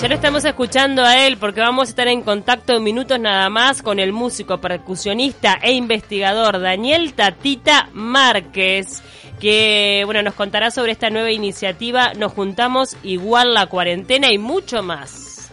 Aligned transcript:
Ya 0.00 0.06
lo 0.06 0.14
estamos 0.14 0.44
escuchando 0.44 1.02
a 1.02 1.26
él 1.26 1.38
porque 1.38 1.60
vamos 1.60 1.88
a 1.88 1.90
estar 1.90 2.06
en 2.06 2.22
contacto 2.22 2.72
en 2.72 2.84
minutos 2.84 3.18
nada 3.18 3.50
más 3.50 3.82
con 3.82 3.98
el 3.98 4.12
músico, 4.12 4.60
percusionista 4.60 5.58
e 5.60 5.72
investigador 5.72 6.60
Daniel 6.60 7.14
Tatita 7.14 7.88
Márquez, 7.94 9.02
que 9.40 10.02
bueno 10.04 10.22
nos 10.22 10.34
contará 10.34 10.70
sobre 10.70 10.92
esta 10.92 11.10
nueva 11.10 11.32
iniciativa 11.32 12.12
Nos 12.14 12.32
juntamos 12.32 12.96
igual 13.02 13.54
la 13.54 13.66
cuarentena 13.66 14.30
y 14.30 14.38
mucho 14.38 14.84
más. 14.84 15.50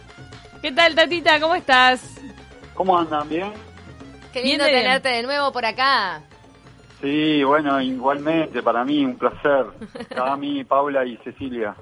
¿Qué 0.62 0.70
tal 0.70 0.94
Tatita? 0.94 1.40
¿Cómo 1.40 1.56
estás? 1.56 2.02
¿Cómo 2.74 2.96
andan? 2.96 3.28
¿Bien? 3.28 3.52
Qué 4.32 4.42
lindo 4.42 4.64
Bien, 4.64 4.76
bien. 4.76 4.84
tenerte 4.84 5.08
de 5.08 5.22
nuevo 5.24 5.50
por 5.50 5.64
acá. 5.64 6.22
Sí, 7.00 7.44
bueno, 7.44 7.80
igualmente, 7.80 8.62
para 8.62 8.84
mí 8.84 9.04
un 9.04 9.16
placer. 9.16 9.66
A 10.16 10.36
mí, 10.36 10.64
Paula 10.64 11.04
y 11.04 11.16
Cecilia. 11.18 11.76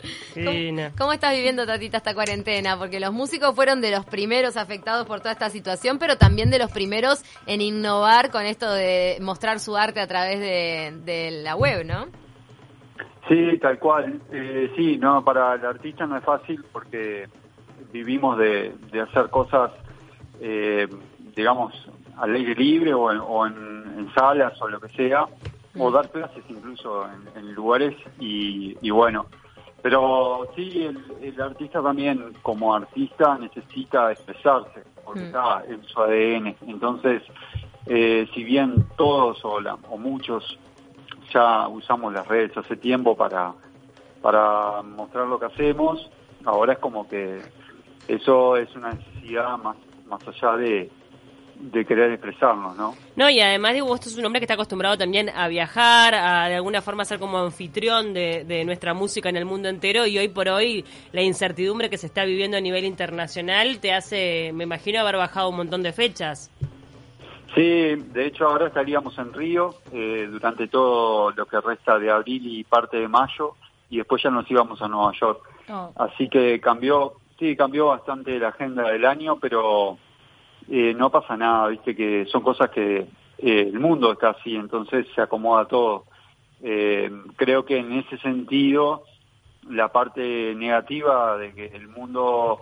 ¿Cómo 0.98 1.12
estás 1.12 1.34
viviendo, 1.34 1.64
Tatita, 1.66 1.98
esta 1.98 2.14
cuarentena? 2.14 2.76
Porque 2.76 2.98
los 2.98 3.12
músicos 3.12 3.54
fueron 3.54 3.80
de 3.80 3.92
los 3.92 4.04
primeros 4.04 4.56
afectados 4.56 5.06
por 5.06 5.20
toda 5.20 5.32
esta 5.32 5.50
situación, 5.50 5.98
pero 5.98 6.16
también 6.16 6.50
de 6.50 6.58
los 6.58 6.72
primeros 6.72 7.24
en 7.46 7.60
innovar 7.60 8.30
con 8.30 8.44
esto 8.44 8.72
de 8.72 9.18
mostrar 9.20 9.60
su 9.60 9.76
arte 9.76 10.00
a 10.00 10.08
través 10.08 10.40
de, 10.40 10.92
de 11.04 11.30
la 11.42 11.54
web, 11.54 11.86
¿no? 11.86 12.06
Sí, 13.28 13.58
tal 13.58 13.78
cual. 13.78 14.20
Eh, 14.32 14.72
sí, 14.76 14.98
no, 14.98 15.24
para 15.24 15.54
el 15.54 15.64
artista 15.64 16.06
no 16.06 16.18
es 16.18 16.24
fácil 16.24 16.64
porque 16.72 17.28
vivimos 17.92 18.36
de, 18.36 18.74
de 18.90 19.00
hacer 19.00 19.30
cosas, 19.30 19.70
eh, 20.40 20.88
digamos, 21.36 21.72
al 22.18 22.34
aire 22.34 22.54
libre 22.54 22.92
o 22.94 23.10
en, 23.10 23.18
o 23.20 23.46
en- 23.46 23.94
en 23.98 24.12
salas 24.14 24.60
o 24.60 24.68
lo 24.68 24.80
que 24.80 24.88
sea, 24.90 25.26
o 25.76 25.90
dar 25.90 26.10
clases 26.10 26.44
incluso 26.48 27.06
en, 27.10 27.28
en 27.36 27.54
lugares 27.54 27.94
y, 28.20 28.76
y 28.80 28.90
bueno. 28.90 29.26
Pero 29.82 30.48
sí, 30.56 30.82
el, 30.84 30.98
el 31.20 31.40
artista 31.40 31.82
también 31.82 32.34
como 32.42 32.74
artista 32.74 33.36
necesita 33.38 34.12
expresarse, 34.12 34.82
porque 35.04 35.20
Mm. 35.20 35.24
está 35.24 35.62
en 35.68 35.82
su 35.84 36.00
ADN. 36.00 36.56
Entonces, 36.68 37.22
eh, 37.86 38.26
si 38.32 38.44
bien 38.44 38.86
todos 38.96 39.44
o, 39.44 39.60
la- 39.60 39.74
o 39.90 39.98
muchos 39.98 40.58
ya 41.32 41.68
usamos 41.68 42.12
las 42.12 42.26
redes 42.28 42.56
hace 42.56 42.76
tiempo 42.76 43.16
para, 43.16 43.52
para 44.22 44.80
mostrar 44.82 45.26
lo 45.26 45.38
que 45.38 45.46
hacemos, 45.46 46.08
ahora 46.44 46.74
es 46.74 46.78
como 46.78 47.06
que 47.08 47.42
eso 48.08 48.56
es 48.56 48.74
una 48.76 48.94
necesidad 48.94 49.58
más, 49.58 49.76
más 50.06 50.20
allá 50.26 50.56
de, 50.56 50.90
de 51.58 51.84
querer 51.84 52.12
expresarnos, 52.12 52.76
¿no? 52.76 52.94
No, 53.16 53.30
y 53.30 53.40
además 53.40 53.74
digo, 53.74 53.86
vos 53.86 54.00
sos 54.00 54.16
un 54.16 54.24
hombre 54.24 54.40
que 54.40 54.44
está 54.44 54.54
acostumbrado 54.54 54.98
también 54.98 55.30
a 55.30 55.48
viajar, 55.48 56.14
a 56.14 56.48
de 56.48 56.56
alguna 56.56 56.82
forma 56.82 57.04
ser 57.04 57.18
como 57.18 57.38
anfitrión 57.38 58.12
de, 58.12 58.44
de 58.44 58.64
nuestra 58.64 58.94
música 58.94 59.28
en 59.28 59.36
el 59.36 59.44
mundo 59.44 59.68
entero 59.68 60.06
y 60.06 60.18
hoy 60.18 60.28
por 60.28 60.48
hoy 60.48 60.84
la 61.12 61.22
incertidumbre 61.22 61.90
que 61.90 61.98
se 61.98 62.06
está 62.06 62.24
viviendo 62.24 62.56
a 62.56 62.60
nivel 62.60 62.84
internacional 62.84 63.78
te 63.78 63.92
hace, 63.92 64.52
me 64.52 64.64
imagino, 64.64 65.00
haber 65.00 65.16
bajado 65.16 65.48
un 65.48 65.56
montón 65.56 65.82
de 65.82 65.92
fechas. 65.92 66.50
Sí, 67.54 67.60
de 67.60 68.26
hecho 68.26 68.48
ahora 68.48 68.66
estaríamos 68.66 69.16
en 69.18 69.32
Río 69.32 69.74
eh, 69.92 70.28
durante 70.30 70.66
todo 70.66 71.30
lo 71.30 71.46
que 71.46 71.60
resta 71.60 71.98
de 71.98 72.10
abril 72.10 72.42
y 72.46 72.64
parte 72.64 72.96
de 72.96 73.06
mayo 73.06 73.54
y 73.90 73.98
después 73.98 74.22
ya 74.22 74.30
nos 74.30 74.50
íbamos 74.50 74.82
a 74.82 74.88
Nueva 74.88 75.12
York. 75.20 75.40
Oh. 75.68 75.92
Así 75.96 76.28
que 76.28 76.60
cambió, 76.60 77.14
sí, 77.38 77.54
cambió 77.54 77.86
bastante 77.86 78.38
la 78.40 78.48
agenda 78.48 78.90
del 78.90 79.04
año, 79.04 79.38
pero 79.38 79.98
eh, 80.68 80.94
no 80.94 81.10
pasa 81.10 81.36
nada, 81.36 81.68
viste 81.68 81.94
que 81.94 82.26
son 82.26 82.42
cosas 82.42 82.70
que 82.70 83.06
eh, 83.38 83.70
el 83.72 83.78
mundo 83.78 84.12
está 84.12 84.30
así, 84.30 84.54
entonces 84.54 85.06
se 85.14 85.20
acomoda 85.20 85.66
todo. 85.66 86.04
Eh, 86.62 87.10
creo 87.36 87.64
que 87.64 87.78
en 87.78 87.92
ese 87.92 88.16
sentido 88.18 89.04
la 89.68 89.88
parte 89.88 90.54
negativa 90.54 91.36
de 91.36 91.52
que 91.52 91.66
el 91.66 91.88
mundo 91.88 92.60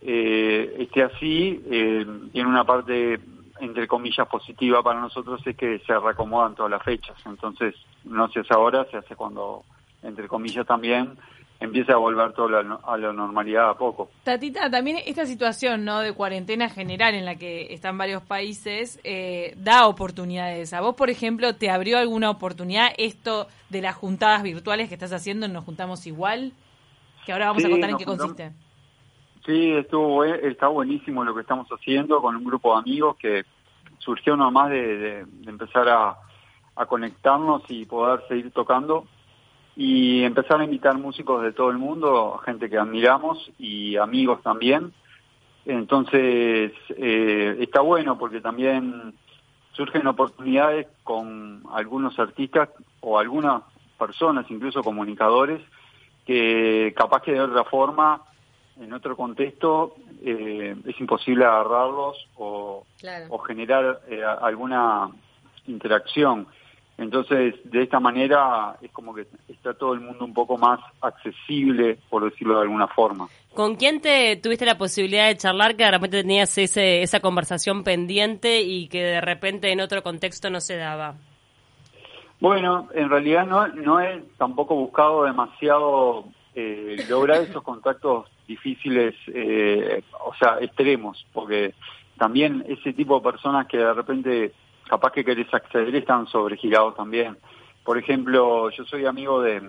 eh, 0.00 0.76
esté 0.78 1.02
así 1.02 1.62
eh, 1.70 2.06
tiene 2.32 2.48
una 2.48 2.64
parte 2.64 3.20
entre 3.60 3.88
comillas 3.88 4.28
positiva 4.28 4.82
para 4.82 5.00
nosotros 5.00 5.44
es 5.46 5.56
que 5.56 5.80
se 5.80 5.98
reacomodan 5.98 6.54
todas 6.54 6.70
las 6.70 6.82
fechas 6.82 7.16
entonces 7.26 7.74
no 8.04 8.28
se 8.28 8.40
hace 8.40 8.54
ahora 8.54 8.86
se 8.90 8.96
hace 8.98 9.16
cuando 9.16 9.64
entre 10.02 10.28
comillas 10.28 10.66
también 10.66 11.18
empieza 11.60 11.94
a 11.94 11.96
volver 11.96 12.32
todo 12.34 12.56
a 12.84 12.96
la 12.96 13.12
normalidad 13.12 13.70
a 13.70 13.74
poco 13.74 14.10
Tatita, 14.22 14.70
también 14.70 14.98
esta 15.04 15.26
situación 15.26 15.84
¿no? 15.84 15.98
de 16.00 16.12
cuarentena 16.12 16.68
general 16.68 17.14
en 17.14 17.24
la 17.24 17.34
que 17.34 17.72
están 17.74 17.98
varios 17.98 18.22
países 18.22 19.00
eh, 19.02 19.54
da 19.56 19.88
oportunidades. 19.88 20.72
¿A 20.72 20.80
vos, 20.80 20.94
por 20.94 21.10
ejemplo, 21.10 21.56
te 21.56 21.68
abrió 21.70 21.98
alguna 21.98 22.30
oportunidad 22.30 22.88
esto 22.96 23.48
de 23.70 23.82
las 23.82 23.96
juntadas 23.96 24.42
virtuales 24.44 24.88
que 24.88 24.94
estás 24.94 25.12
haciendo 25.12 25.46
en 25.46 25.52
Nos 25.52 25.64
Juntamos 25.64 26.06
Igual? 26.06 26.52
Que 27.26 27.32
ahora 27.32 27.46
vamos 27.48 27.64
a 27.64 27.66
Sí, 27.66 27.72
contar 27.72 27.90
en 27.90 27.96
qué 27.96 28.04
juntamos- 28.04 28.34
consiste. 28.36 28.68
Sí, 29.44 29.72
estuvo, 29.72 30.24
está 30.24 30.68
buenísimo 30.68 31.24
lo 31.24 31.34
que 31.34 31.40
estamos 31.40 31.66
haciendo 31.68 32.20
con 32.20 32.36
un 32.36 32.44
grupo 32.44 32.74
de 32.74 32.80
amigos 32.80 33.16
que 33.16 33.44
surgió 33.98 34.36
nomás 34.36 34.70
de, 34.70 34.96
de- 34.98 35.24
de 35.24 35.50
empezar 35.50 35.88
a, 35.88 36.16
a 36.76 36.86
conectarnos 36.86 37.62
y 37.68 37.84
poder 37.86 38.20
seguir 38.28 38.50
tocando 38.52 39.06
y 39.80 40.24
empezar 40.24 40.60
a 40.60 40.64
invitar 40.64 40.98
músicos 40.98 41.40
de 41.40 41.52
todo 41.52 41.70
el 41.70 41.78
mundo, 41.78 42.36
gente 42.44 42.68
que 42.68 42.76
admiramos 42.76 43.48
y 43.60 43.96
amigos 43.96 44.42
también. 44.42 44.92
Entonces, 45.64 46.72
eh, 46.96 47.56
está 47.60 47.80
bueno 47.80 48.18
porque 48.18 48.40
también 48.40 49.14
surgen 49.74 50.08
oportunidades 50.08 50.88
con 51.04 51.62
algunos 51.72 52.18
artistas 52.18 52.70
o 53.00 53.20
algunas 53.20 53.62
personas, 53.96 54.50
incluso 54.50 54.82
comunicadores, 54.82 55.60
que 56.26 56.92
capaz 56.96 57.22
que 57.22 57.34
de 57.34 57.40
otra 57.40 57.62
forma, 57.62 58.22
en 58.80 58.92
otro 58.92 59.16
contexto, 59.16 59.94
eh, 60.24 60.74
es 60.86 61.00
imposible 61.00 61.44
agarrarlos 61.44 62.16
o, 62.34 62.84
Claro. 62.98 63.26
o 63.28 63.38
generar 63.38 64.00
eh, 64.08 64.24
alguna 64.24 65.08
interacción. 65.68 66.48
Entonces, 66.98 67.54
de 67.62 67.84
esta 67.84 68.00
manera 68.00 68.76
es 68.82 68.90
como 68.90 69.14
que 69.14 69.24
está 69.46 69.72
todo 69.72 69.94
el 69.94 70.00
mundo 70.00 70.24
un 70.24 70.34
poco 70.34 70.58
más 70.58 70.80
accesible, 71.00 71.96
por 72.10 72.24
decirlo 72.24 72.56
de 72.56 72.62
alguna 72.62 72.88
forma. 72.88 73.28
¿Con 73.54 73.76
quién 73.76 74.00
te 74.00 74.34
tuviste 74.36 74.66
la 74.66 74.76
posibilidad 74.76 75.28
de 75.28 75.36
charlar 75.36 75.76
que 75.76 75.84
de 75.84 75.92
repente 75.92 76.22
tenías 76.22 76.58
ese, 76.58 77.02
esa 77.02 77.20
conversación 77.20 77.84
pendiente 77.84 78.62
y 78.62 78.88
que 78.88 79.02
de 79.02 79.20
repente 79.20 79.70
en 79.70 79.80
otro 79.80 80.02
contexto 80.02 80.50
no 80.50 80.60
se 80.60 80.76
daba? 80.76 81.14
Bueno, 82.40 82.88
en 82.92 83.08
realidad 83.08 83.46
no, 83.46 83.68
no 83.68 84.00
he 84.00 84.24
tampoco 84.36 84.74
buscado 84.74 85.22
demasiado 85.22 86.24
eh, 86.56 86.96
lograr 87.08 87.42
esos 87.42 87.62
contactos 87.64 88.26
difíciles, 88.48 89.14
eh, 89.28 90.02
o 90.24 90.34
sea, 90.34 90.58
extremos, 90.60 91.24
porque 91.32 91.74
también 92.16 92.64
ese 92.66 92.92
tipo 92.92 93.16
de 93.16 93.22
personas 93.22 93.68
que 93.68 93.78
de 93.78 93.94
repente 93.94 94.52
capaz 94.88 95.12
que 95.12 95.24
querés 95.24 95.52
acceder 95.52 95.94
están 95.94 96.26
sobregirados 96.26 96.96
también. 96.96 97.36
Por 97.84 97.98
ejemplo, 97.98 98.70
yo 98.70 98.84
soy 98.84 99.06
amigo 99.06 99.40
de, 99.42 99.62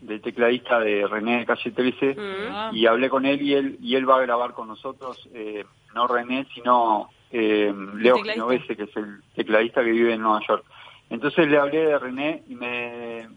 del 0.00 0.20
tecladista 0.20 0.80
de 0.80 1.06
René 1.06 1.38
de 1.40 1.46
Calle 1.46 1.70
13 1.70 2.16
Ah. 2.50 2.70
y 2.72 2.86
hablé 2.86 3.08
con 3.08 3.24
él 3.26 3.40
y 3.42 3.54
él 3.54 3.78
y 3.80 3.94
él 3.96 4.08
va 4.08 4.16
a 4.18 4.22
grabar 4.22 4.52
con 4.52 4.68
nosotros, 4.68 5.28
eh, 5.34 5.64
no 5.94 6.06
René, 6.06 6.46
sino 6.54 7.08
eh, 7.30 7.72
Leo. 7.96 8.16
Genovese, 8.22 8.76
que 8.76 8.84
es 8.84 8.96
el 8.96 9.20
tecladista 9.34 9.82
que 9.82 9.90
vive 9.92 10.14
en 10.14 10.20
Nueva 10.22 10.40
York. 10.46 10.64
Entonces 11.10 11.48
le 11.48 11.58
hablé 11.58 11.86
de 11.86 11.98
René 11.98 12.42
y 12.48 12.54
me 12.54 13.28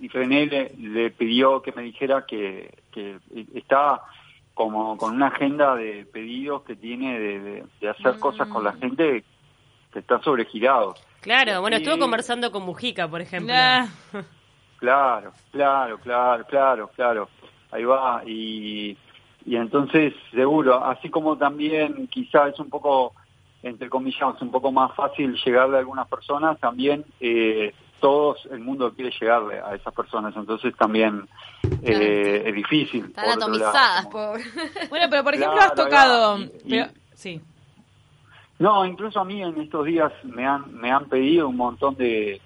y 0.00 0.08
René 0.08 0.46
le, 0.46 0.72
le 0.78 1.10
pidió 1.10 1.60
que 1.60 1.72
me 1.72 1.82
dijera 1.82 2.24
que, 2.26 2.72
que 2.92 3.16
está 3.54 4.00
como 4.54 4.96
con 4.96 5.14
una 5.14 5.26
agenda 5.28 5.74
de 5.76 6.04
pedidos 6.12 6.62
que 6.62 6.76
tiene 6.76 7.18
de, 7.18 7.40
de- 7.40 7.64
de 7.80 7.88
hacer 7.88 8.18
cosas 8.18 8.48
con 8.48 8.62
la 8.64 8.72
gente 8.74 9.24
que 9.92 9.98
está 10.00 10.20
sobregirado. 10.22 10.94
Claro, 11.20 11.60
bueno, 11.60 11.76
Sí. 11.76 11.82
estuve 11.82 11.98
conversando 11.98 12.50
con 12.52 12.62
Mujica, 12.64 13.08
por 13.08 13.20
ejemplo. 13.20 13.52
Claro, 14.78 15.32
claro, 15.50 15.98
claro, 15.98 16.44
claro, 16.46 16.88
claro. 16.94 17.28
Ahí 17.72 17.84
va. 17.84 18.22
Y, 18.24 18.96
y 19.44 19.56
entonces, 19.56 20.14
seguro, 20.30 20.84
así 20.84 21.10
como 21.10 21.36
también 21.36 22.06
quizá 22.08 22.48
es 22.48 22.58
un 22.60 22.70
poco, 22.70 23.12
entre 23.62 23.88
comillas, 23.90 24.40
un 24.40 24.50
poco 24.52 24.70
más 24.70 24.94
fácil 24.94 25.36
llegarle 25.44 25.76
a 25.76 25.80
algunas 25.80 26.06
personas, 26.06 26.58
también 26.60 27.04
eh, 27.20 27.74
todos 28.00 28.46
el 28.52 28.60
mundo 28.60 28.94
quiere 28.94 29.10
llegarle 29.20 29.58
a 29.58 29.74
esas 29.74 29.92
personas. 29.92 30.34
Entonces 30.36 30.74
también 30.76 31.28
eh, 31.82 32.44
es 32.46 32.54
difícil. 32.54 33.06
Están 33.06 33.24
por 33.24 33.34
otro 33.34 33.48
lado, 33.58 33.68
atomizadas, 33.68 34.06
como- 34.06 34.12
pobre. 34.32 34.44
Bueno, 34.90 35.06
pero 35.10 35.24
por 35.24 35.34
ejemplo 35.34 35.56
Claro, 35.56 35.72
has 35.72 35.74
tocado... 35.74 36.34
ahí 36.36 36.44
va. 36.44 36.52
Y- 36.64 36.70
pero- 36.70 36.86
y- 36.86 37.16
sí. 37.16 37.40
No, 38.58 38.84
incluso 38.84 39.20
a 39.20 39.24
mí 39.24 39.42
en 39.42 39.60
estos 39.60 39.86
días 39.86 40.12
me 40.24 40.46
han, 40.46 40.74
me 40.74 40.90
han 40.90 41.06
pedido 41.08 41.48
un 41.48 41.56
montón 41.56 41.94
de, 41.94 42.40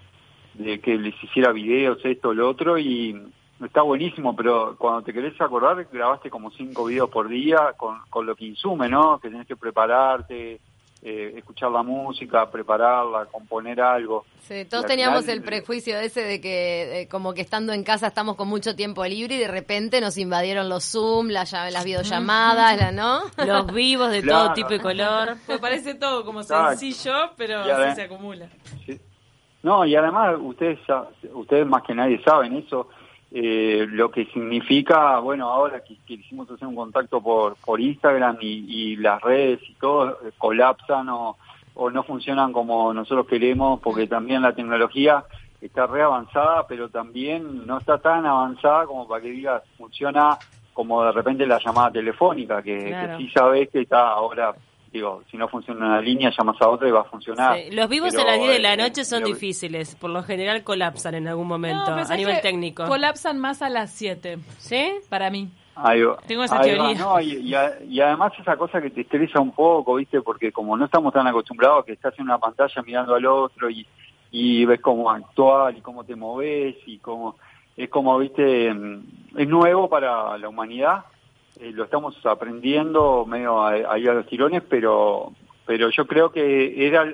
de 0.54 0.80
que 0.80 0.96
les 0.98 1.14
hiciera 1.22 1.52
videos, 1.52 2.04
esto, 2.04 2.34
lo 2.34 2.48
otro, 2.50 2.78
y 2.78 3.18
está 3.64 3.82
buenísimo, 3.82 4.36
pero 4.36 4.76
cuando 4.76 5.02
te 5.02 5.12
querés 5.12 5.40
acordar, 5.40 5.86
grabaste 5.90 6.28
como 6.30 6.50
cinco 6.50 6.84
videos 6.84 7.08
por 7.08 7.28
día 7.28 7.72
con, 7.76 7.98
con 8.10 8.26
lo 8.26 8.36
que 8.36 8.44
insume, 8.44 8.88
¿no? 8.88 9.18
Que 9.20 9.30
tenés 9.30 9.46
que 9.46 9.56
prepararte, 9.56 10.60
eh, 11.04 11.34
escuchar 11.36 11.70
la 11.72 11.82
música, 11.82 12.48
prepararla, 12.50 13.26
componer 13.26 13.80
algo. 13.80 14.24
Sí, 14.42 14.64
todos 14.66 14.86
teníamos 14.86 15.22
final, 15.22 15.38
el 15.38 15.42
prejuicio 15.42 15.98
ese 15.98 16.22
de 16.22 16.40
que 16.40 17.02
eh, 17.02 17.08
como 17.08 17.34
que 17.34 17.40
estando 17.40 17.72
en 17.72 17.82
casa 17.82 18.06
estamos 18.06 18.36
con 18.36 18.46
mucho 18.48 18.76
tiempo 18.76 19.04
libre 19.04 19.34
y 19.34 19.38
de 19.38 19.48
repente 19.48 20.00
nos 20.00 20.16
invadieron 20.18 20.68
los 20.68 20.84
Zoom, 20.84 21.28
las, 21.28 21.52
lla- 21.52 21.70
las 21.70 21.84
videollamadas, 21.84 22.76
la, 22.78 22.92
¿no? 22.92 23.22
Los 23.46 23.72
vivos 23.72 24.10
de 24.12 24.22
Claro. 24.22 24.44
todo 24.46 24.54
tipo 24.54 24.74
y 24.74 24.78
color. 24.78 25.36
Pues 25.46 25.58
parece 25.58 25.94
todo 25.94 26.24
como 26.24 26.40
Exacto. 26.42 26.78
sencillo, 26.78 27.12
pero 27.36 27.66
Y 27.66 27.70
ahora- 27.70 27.90
sí 27.90 27.96
se 27.96 28.02
acumula. 28.02 28.48
Sí. 28.86 29.00
No, 29.64 29.84
y 29.86 29.94
además 29.96 30.36
ustedes 30.40 30.78
ya- 30.88 31.04
ustedes 31.34 31.66
más 31.66 31.82
que 31.84 31.94
nadie 31.94 32.20
saben 32.24 32.56
eso, 32.56 32.88
eh, 33.34 33.86
lo 33.90 34.10
que 34.10 34.26
significa, 34.26 35.18
bueno, 35.20 35.48
ahora 35.50 35.82
que, 35.82 35.96
que 36.06 36.14
hicimos 36.14 36.50
hacer 36.50 36.68
un 36.68 36.74
contacto 36.76 37.20
por, 37.22 37.56
por 37.56 37.80
Instagram 37.80 38.36
y, 38.40 38.64
y 38.92 38.96
las 38.96 39.20
redes 39.22 39.60
y 39.68 39.74
todo 39.74 40.10
eh, 40.22 40.32
colapsan 40.36 41.08
o, 41.08 41.36
o 41.74 41.90
no 41.90 42.02
funcionan 42.02 42.52
como 42.52 42.92
nosotros 42.92 43.26
queremos, 43.26 43.80
porque 43.80 44.06
también 44.06 44.42
la 44.42 44.54
tecnología 44.54 45.24
está 45.62 45.86
re 45.86 46.02
avanzada, 46.02 46.66
pero 46.66 46.88
también 46.88 47.66
no 47.66 47.78
está 47.78 47.98
tan 47.98 48.26
avanzada 48.26 48.84
como 48.84 49.08
para 49.08 49.22
que 49.22 49.30
digas, 49.30 49.62
funciona 49.78 50.36
como 50.74 51.02
de 51.04 51.12
repente 51.12 51.46
la 51.46 51.58
llamada 51.58 51.90
telefónica, 51.90 52.62
que, 52.62 52.88
Claro. 52.88 53.16
que 53.18 53.24
sí 53.24 53.30
sabes 53.30 53.68
que 53.70 53.80
está 53.82 54.08
ahora, 54.08 54.54
digo, 54.92 55.22
si 55.30 55.36
no 55.36 55.48
funciona 55.48 55.86
una 55.86 56.00
línea, 56.00 56.30
llamas 56.36 56.60
a 56.60 56.68
otra 56.68 56.88
y 56.88 56.90
va 56.90 57.00
a 57.00 57.04
funcionar. 57.04 57.56
Sí, 57.58 57.70
Los 57.70 57.88
vivos 57.88 58.10
Pero, 58.14 58.22
a 58.28 58.32
las 58.32 58.40
10 58.40 58.52
de 58.52 58.58
la 58.60 58.76
noche 58.76 59.04
son 59.04 59.24
difíciles. 59.24 59.94
Por 59.96 60.10
lo 60.10 60.22
general 60.22 60.62
colapsan 60.64 61.14
en 61.14 61.28
algún 61.28 61.48
momento 61.48 61.90
No, 61.90 61.96
a 61.96 62.04
¿sabes 62.04 62.18
nivel 62.18 62.40
técnico. 62.42 62.86
Colapsan 62.86 63.38
más 63.38 63.62
a 63.62 63.68
las 63.70 63.90
7, 63.92 64.38
¿Sí? 64.58 64.92
para 65.08 65.30
mí. 65.30 65.48
Ahí 65.74 66.02
va. 66.02 66.18
Tengo 66.26 66.44
esa 66.44 66.60
Ahí 66.60 66.70
va, 66.76 66.84
teoría. 66.88 66.98
no, 66.98 67.20
y, 67.20 67.32
y 67.38 67.54
a- 67.54 67.78
y 67.82 68.00
además 68.00 68.32
esa 68.38 68.56
cosa 68.56 68.82
que 68.82 68.90
te 68.90 69.00
estresa 69.00 69.40
un 69.40 69.52
poco, 69.52 69.94
¿viste? 69.94 70.20
Porque 70.20 70.52
como 70.52 70.76
no 70.76 70.84
estamos 70.84 71.14
tan 71.14 71.26
acostumbrados 71.26 71.86
que 71.86 71.92
estás 71.92 72.12
en 72.18 72.24
una 72.26 72.38
pantalla 72.38 72.82
mirando 72.82 73.14
al 73.14 73.24
otro 73.24 73.70
y, 73.70 73.86
y 74.30 74.64
ves 74.66 74.80
cómo 74.82 75.10
actuar 75.10 75.74
y 75.76 75.80
cómo 75.80 76.04
te 76.04 76.14
moves 76.16 76.76
y 76.86 76.98
cómo... 76.98 77.36
Es 77.74 77.88
como, 77.88 78.18
¿viste? 78.18 78.72
mm, 78.74 79.02
Es 79.38 79.48
nuevo 79.48 79.88
para 79.88 80.36
la 80.36 80.46
humanidad. 80.50 81.06
Eh, 81.62 81.72
lo 81.72 81.84
estamos 81.84 82.14
aprendiendo 82.26 83.24
medio 83.26 83.60
a- 83.62 83.92
ahí 83.92 84.06
a 84.06 84.12
los 84.14 84.26
tirones, 84.26 84.62
pero 84.68 85.32
pero 85.66 85.88
yo 85.90 86.06
creo 86.06 86.30
que 86.32 86.86
era... 86.86 87.06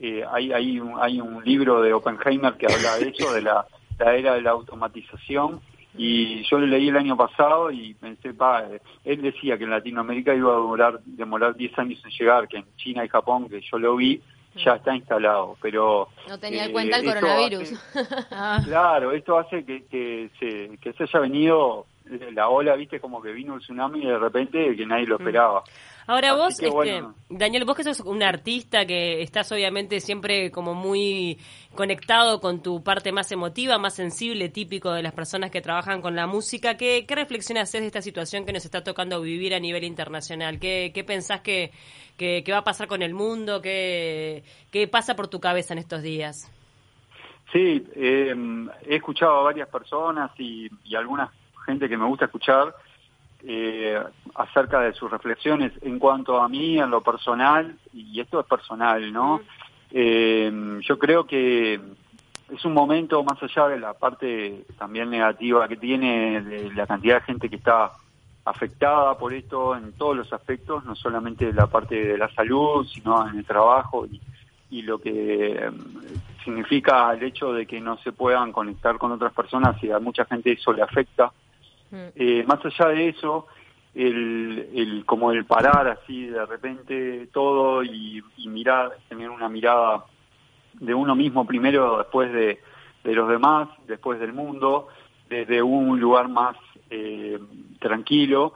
eh, 0.00 0.24
hay, 0.32 0.52
hay, 0.52 0.80
un, 0.80 0.94
hay 1.00 1.20
un 1.20 1.44
libro 1.44 1.80
de 1.82 1.92
Oppenheimer 1.92 2.54
que 2.54 2.66
habla 2.66 2.96
de 2.98 3.08
eso, 3.10 3.32
de 3.32 3.42
la, 3.42 3.66
la 3.98 4.14
era 4.16 4.34
de 4.34 4.40
la 4.42 4.50
automatización, 4.52 5.60
y 5.96 6.42
yo 6.44 6.58
lo 6.58 6.66
leí 6.66 6.88
el 6.88 6.96
año 6.96 7.16
pasado 7.18 7.70
y 7.70 7.92
pensé, 7.94 8.32
pa, 8.32 8.64
eh, 8.64 8.80
él 9.04 9.20
decía 9.20 9.58
que 9.58 9.64
en 9.64 9.70
Latinoamérica 9.70 10.34
iba 10.34 10.52
a 10.52 10.56
durar, 10.56 11.00
demorar 11.04 11.54
10 11.54 11.78
años 11.78 12.00
en 12.04 12.10
llegar, 12.12 12.48
que 12.48 12.56
en 12.56 12.64
China 12.78 13.04
y 13.04 13.08
Japón, 13.08 13.48
que 13.50 13.60
yo 13.60 13.78
lo 13.78 13.94
vi, 13.96 14.20
ya 14.56 14.74
está 14.76 14.94
instalado, 14.96 15.56
pero... 15.60 16.08
No 16.28 16.38
tenía 16.38 16.64
en 16.64 16.70
eh, 16.70 16.72
cuenta 16.72 16.96
el 16.98 17.06
esto 17.06 17.20
coronavirus. 17.20 17.72
hace- 17.94 18.64
claro, 18.68 19.12
esto 19.12 19.38
hace 19.38 19.64
que, 19.66 19.84
que, 19.84 20.30
se, 20.40 20.78
que 20.78 20.92
se 20.94 21.02
haya 21.04 21.20
venido 21.20 21.84
eh, 21.84 21.91
la 22.32 22.48
ola, 22.48 22.76
viste, 22.76 23.00
como 23.00 23.22
que 23.22 23.32
vino 23.32 23.54
el 23.54 23.60
tsunami 23.60 24.02
y 24.02 24.06
de 24.06 24.18
repente 24.18 24.76
que 24.76 24.86
nadie 24.86 25.06
lo 25.06 25.16
esperaba. 25.16 25.62
Ahora 26.06 26.32
Así 26.32 26.38
vos, 26.38 26.58
que, 26.58 26.66
este, 26.66 26.76
bueno. 26.76 27.14
Daniel, 27.28 27.64
vos 27.64 27.76
que 27.76 27.84
sos 27.84 28.00
un 28.00 28.22
artista 28.22 28.84
que 28.86 29.22
estás 29.22 29.50
obviamente 29.52 30.00
siempre 30.00 30.50
como 30.50 30.74
muy 30.74 31.38
conectado 31.74 32.40
con 32.40 32.62
tu 32.62 32.82
parte 32.82 33.12
más 33.12 33.30
emotiva, 33.30 33.78
más 33.78 33.94
sensible, 33.94 34.48
típico 34.48 34.92
de 34.92 35.02
las 35.02 35.12
personas 35.12 35.50
que 35.50 35.60
trabajan 35.60 36.02
con 36.02 36.16
la 36.16 36.26
música, 36.26 36.76
¿qué, 36.76 37.04
qué 37.06 37.14
reflexión 37.14 37.58
haces 37.58 37.80
de 37.80 37.86
esta 37.86 38.02
situación 38.02 38.44
que 38.44 38.52
nos 38.52 38.64
está 38.64 38.82
tocando 38.82 39.20
vivir 39.20 39.54
a 39.54 39.60
nivel 39.60 39.84
internacional? 39.84 40.58
¿Qué, 40.58 40.90
qué 40.92 41.04
pensás 41.04 41.40
que, 41.40 41.70
que, 42.16 42.42
que 42.44 42.52
va 42.52 42.58
a 42.58 42.64
pasar 42.64 42.88
con 42.88 43.02
el 43.02 43.14
mundo? 43.14 43.62
¿Qué, 43.62 44.42
¿Qué 44.70 44.88
pasa 44.88 45.14
por 45.14 45.28
tu 45.28 45.40
cabeza 45.40 45.72
en 45.72 45.78
estos 45.78 46.02
días? 46.02 46.50
Sí, 47.52 47.86
eh, 47.94 48.34
he 48.86 48.96
escuchado 48.96 49.40
a 49.40 49.42
varias 49.42 49.68
personas 49.68 50.30
y, 50.38 50.68
y 50.84 50.96
alguna 50.96 51.30
gente 51.62 51.88
que 51.88 51.96
me 51.96 52.06
gusta 52.06 52.26
escuchar 52.26 52.74
eh, 53.44 54.00
acerca 54.34 54.80
de 54.80 54.92
sus 54.92 55.10
reflexiones 55.10 55.72
en 55.82 55.98
cuanto 55.98 56.40
a 56.40 56.48
mí, 56.48 56.78
en 56.78 56.90
lo 56.90 57.00
personal, 57.00 57.76
y 57.92 58.20
esto 58.20 58.40
es 58.40 58.46
personal, 58.46 59.12
¿no? 59.12 59.40
Eh, 59.90 60.80
yo 60.80 60.98
creo 60.98 61.26
que 61.26 61.74
es 62.54 62.64
un 62.64 62.72
momento 62.72 63.22
más 63.24 63.42
allá 63.42 63.68
de 63.68 63.80
la 63.80 63.94
parte 63.94 64.64
también 64.78 65.10
negativa 65.10 65.66
que 65.68 65.76
tiene, 65.76 66.42
de 66.42 66.72
la 66.74 66.86
cantidad 66.86 67.16
de 67.16 67.26
gente 67.26 67.48
que 67.48 67.56
está 67.56 67.92
afectada 68.44 69.16
por 69.16 69.32
esto 69.32 69.76
en 69.76 69.92
todos 69.92 70.16
los 70.16 70.32
aspectos, 70.32 70.84
no 70.84 70.94
solamente 70.94 71.52
la 71.52 71.66
parte 71.66 71.94
de 72.04 72.18
la 72.18 72.28
salud, 72.34 72.86
sino 72.86 73.28
en 73.28 73.38
el 73.38 73.44
trabajo 73.44 74.06
y, 74.06 74.20
y 74.70 74.82
lo 74.82 74.98
que 74.98 75.52
eh, 75.52 75.70
significa 76.44 77.12
el 77.12 77.22
hecho 77.22 77.52
de 77.52 77.66
que 77.66 77.80
no 77.80 77.98
se 77.98 78.12
puedan 78.12 78.52
conectar 78.52 78.96
con 78.98 79.12
otras 79.12 79.32
personas 79.32 79.82
y 79.84 79.90
a 79.90 79.98
mucha 79.98 80.24
gente 80.24 80.52
eso 80.52 80.72
le 80.72 80.82
afecta. 80.82 81.30
Eh, 81.92 82.44
más 82.46 82.64
allá 82.64 82.88
de 82.88 83.08
eso, 83.08 83.46
el, 83.94 84.70
el 84.74 85.04
como 85.04 85.30
el 85.32 85.44
parar 85.44 85.88
así 85.88 86.26
de 86.26 86.46
repente 86.46 87.28
todo 87.32 87.82
y, 87.82 88.22
y 88.38 88.48
mirar, 88.48 88.92
tener 89.08 89.28
una 89.28 89.48
mirada 89.48 90.06
de 90.74 90.94
uno 90.94 91.14
mismo 91.14 91.46
primero, 91.46 91.98
después 91.98 92.32
de, 92.32 92.60
de 93.04 93.14
los 93.14 93.28
demás, 93.28 93.68
después 93.86 94.18
del 94.20 94.32
mundo, 94.32 94.88
desde 95.28 95.62
un 95.62 96.00
lugar 96.00 96.28
más 96.28 96.56
eh, 96.90 97.38
tranquilo, 97.78 98.54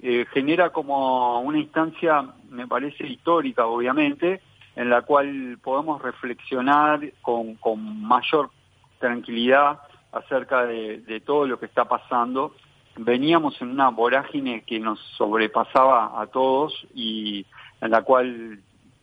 eh, 0.00 0.26
genera 0.32 0.70
como 0.70 1.40
una 1.40 1.58
instancia, 1.58 2.22
me 2.50 2.66
parece 2.66 3.06
histórica 3.06 3.66
obviamente, 3.66 4.42
en 4.76 4.90
la 4.90 5.02
cual 5.02 5.58
podemos 5.62 6.02
reflexionar 6.02 7.00
con, 7.22 7.54
con 7.54 8.02
mayor 8.02 8.50
tranquilidad 8.98 9.80
acerca 10.12 10.66
de, 10.66 10.98
de 10.98 11.20
todo 11.20 11.46
lo 11.46 11.58
que 11.58 11.66
está 11.66 11.86
pasando. 11.86 12.54
Veníamos 12.96 13.60
en 13.60 13.70
una 13.70 13.90
vorágine 13.90 14.62
que 14.62 14.78
nos 14.78 15.00
sobrepasaba 15.16 16.20
a 16.20 16.26
todos 16.28 16.86
y 16.94 17.44
en 17.80 17.90
la 17.90 18.02
cual 18.02 18.60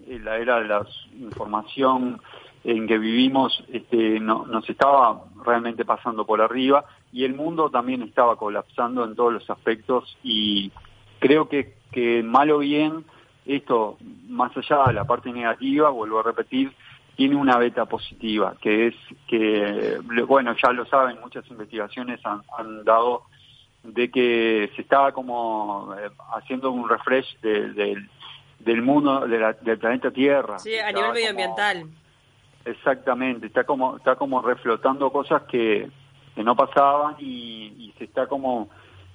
en 0.07 0.25
la 0.25 0.37
era 0.37 0.59
de 0.61 0.67
la 0.67 0.85
información 1.19 2.21
en 2.63 2.87
que 2.87 2.97
vivimos 2.97 3.63
este, 3.71 4.19
no, 4.19 4.45
nos 4.45 4.69
estaba 4.69 5.23
realmente 5.43 5.83
pasando 5.83 6.25
por 6.25 6.41
arriba 6.41 6.85
y 7.11 7.25
el 7.25 7.33
mundo 7.33 7.69
también 7.69 8.01
estaba 8.03 8.35
colapsando 8.35 9.03
en 9.03 9.15
todos 9.15 9.33
los 9.33 9.49
aspectos 9.49 10.17
y 10.23 10.71
creo 11.19 11.49
que, 11.49 11.75
que 11.91 12.23
mal 12.23 12.51
o 12.51 12.59
bien 12.59 13.03
esto, 13.45 13.97
más 14.29 14.55
allá 14.55 14.85
de 14.87 14.93
la 14.93 15.05
parte 15.05 15.31
negativa, 15.31 15.89
vuelvo 15.89 16.19
a 16.19 16.23
repetir, 16.23 16.71
tiene 17.15 17.35
una 17.35 17.57
beta 17.57 17.85
positiva, 17.85 18.55
que 18.61 18.87
es 18.87 18.95
que, 19.27 19.99
bueno, 20.27 20.55
ya 20.61 20.71
lo 20.71 20.85
saben, 20.85 21.19
muchas 21.21 21.45
investigaciones 21.49 22.19
han, 22.25 22.41
han 22.57 22.83
dado 22.83 23.23
de 23.83 24.11
que 24.11 24.71
se 24.75 24.81
está 24.83 25.11
como 25.11 25.93
eh, 25.97 26.09
haciendo 26.35 26.71
un 26.71 26.87
refresh 26.87 27.39
de- 27.41 27.71
del- 27.73 28.09
del 28.59 28.81
mundo, 28.81 29.27
de 29.27 29.39
la- 29.39 29.53
del 29.53 29.77
planeta 29.79 30.11
Tierra. 30.11 30.59
Sí, 30.59 30.77
a 30.77 30.87
nivel 30.87 31.01
como- 31.01 31.13
medioambiental. 31.13 31.85
Exactamente, 32.63 33.47
está 33.47 33.63
como 33.63 33.97
está 33.97 34.15
como 34.15 34.39
reflotando 34.41 35.11
cosas 35.11 35.41
que, 35.43 35.89
que 36.35 36.43
no 36.43 36.55
pasaban 36.55 37.15
y, 37.17 37.73
y 37.87 37.93
se 37.97 38.03
está 38.03 38.27
como 38.27 38.69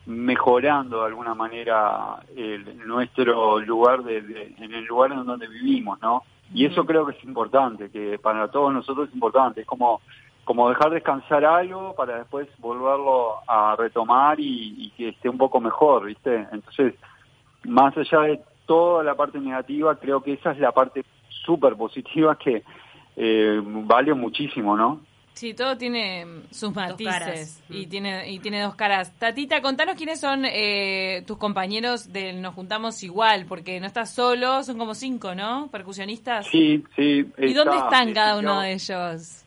mejorando 0.04 1.00
de 1.00 1.06
alguna 1.06 1.34
manera 1.34 2.16
el, 2.36 2.78
nuestro 2.86 3.60
lugar 3.60 4.02
de, 4.02 4.20
de- 4.22 4.54
en 4.58 4.74
el 4.74 4.84
lugar 4.84 5.12
en 5.12 5.24
donde 5.24 5.46
vivimos, 5.46 6.00
¿no? 6.02 6.24
Y 6.52 6.64
eso 6.64 6.84
creo 6.86 7.06
que 7.06 7.16
es 7.16 7.24
importante, 7.24 7.90
que 7.90 8.18
para 8.18 8.48
todos 8.48 8.72
nosotros 8.72 9.08
es 9.08 9.14
importante, 9.14 9.60
es 9.62 9.66
como 9.66 10.00
como 10.46 10.68
dejar 10.68 10.92
descansar 10.92 11.44
algo 11.44 11.92
para 11.96 12.18
después 12.18 12.48
volverlo 12.58 13.34
a 13.48 13.74
retomar 13.76 14.38
y, 14.38 14.76
y 14.78 14.90
que 14.90 15.08
esté 15.08 15.28
un 15.28 15.38
poco 15.38 15.60
mejor, 15.60 16.06
¿viste? 16.06 16.46
Entonces, 16.52 16.94
más 17.64 17.94
allá 17.98 18.20
de 18.20 18.40
toda 18.64 19.02
la 19.02 19.16
parte 19.16 19.40
negativa, 19.40 19.96
creo 19.96 20.22
que 20.22 20.34
esa 20.34 20.52
es 20.52 20.58
la 20.60 20.70
parte 20.70 21.04
súper 21.44 21.74
positiva 21.74 22.38
que 22.38 22.62
eh, 23.16 23.60
vale 23.60 24.14
muchísimo, 24.14 24.76
¿no? 24.76 25.00
Sí, 25.32 25.52
todo 25.52 25.76
tiene 25.76 26.24
sus 26.50 26.72
matices 26.74 27.60
y 27.68 27.86
Mm. 27.86 27.88
tiene 27.88 28.30
y 28.30 28.38
tiene 28.38 28.62
dos 28.62 28.76
caras. 28.76 29.12
Tatita, 29.18 29.60
contanos 29.60 29.96
quiénes 29.96 30.20
son 30.20 30.44
eh, 30.46 31.24
tus 31.26 31.38
compañeros 31.38 32.12
del 32.12 32.40
Nos 32.40 32.54
Juntamos 32.54 33.02
Igual, 33.02 33.46
porque 33.46 33.80
no 33.80 33.86
estás 33.86 34.14
solo, 34.14 34.62
son 34.62 34.78
como 34.78 34.94
cinco, 34.94 35.34
¿no? 35.34 35.68
Percusionistas. 35.72 36.46
Sí, 36.46 36.84
sí. 36.94 37.26
¿Y 37.36 37.52
dónde 37.52 37.74
está, 37.74 37.84
están 37.86 38.08
eh, 38.10 38.12
cada 38.14 38.38
uno 38.38 38.60
de 38.60 38.72
ellos? 38.74 39.45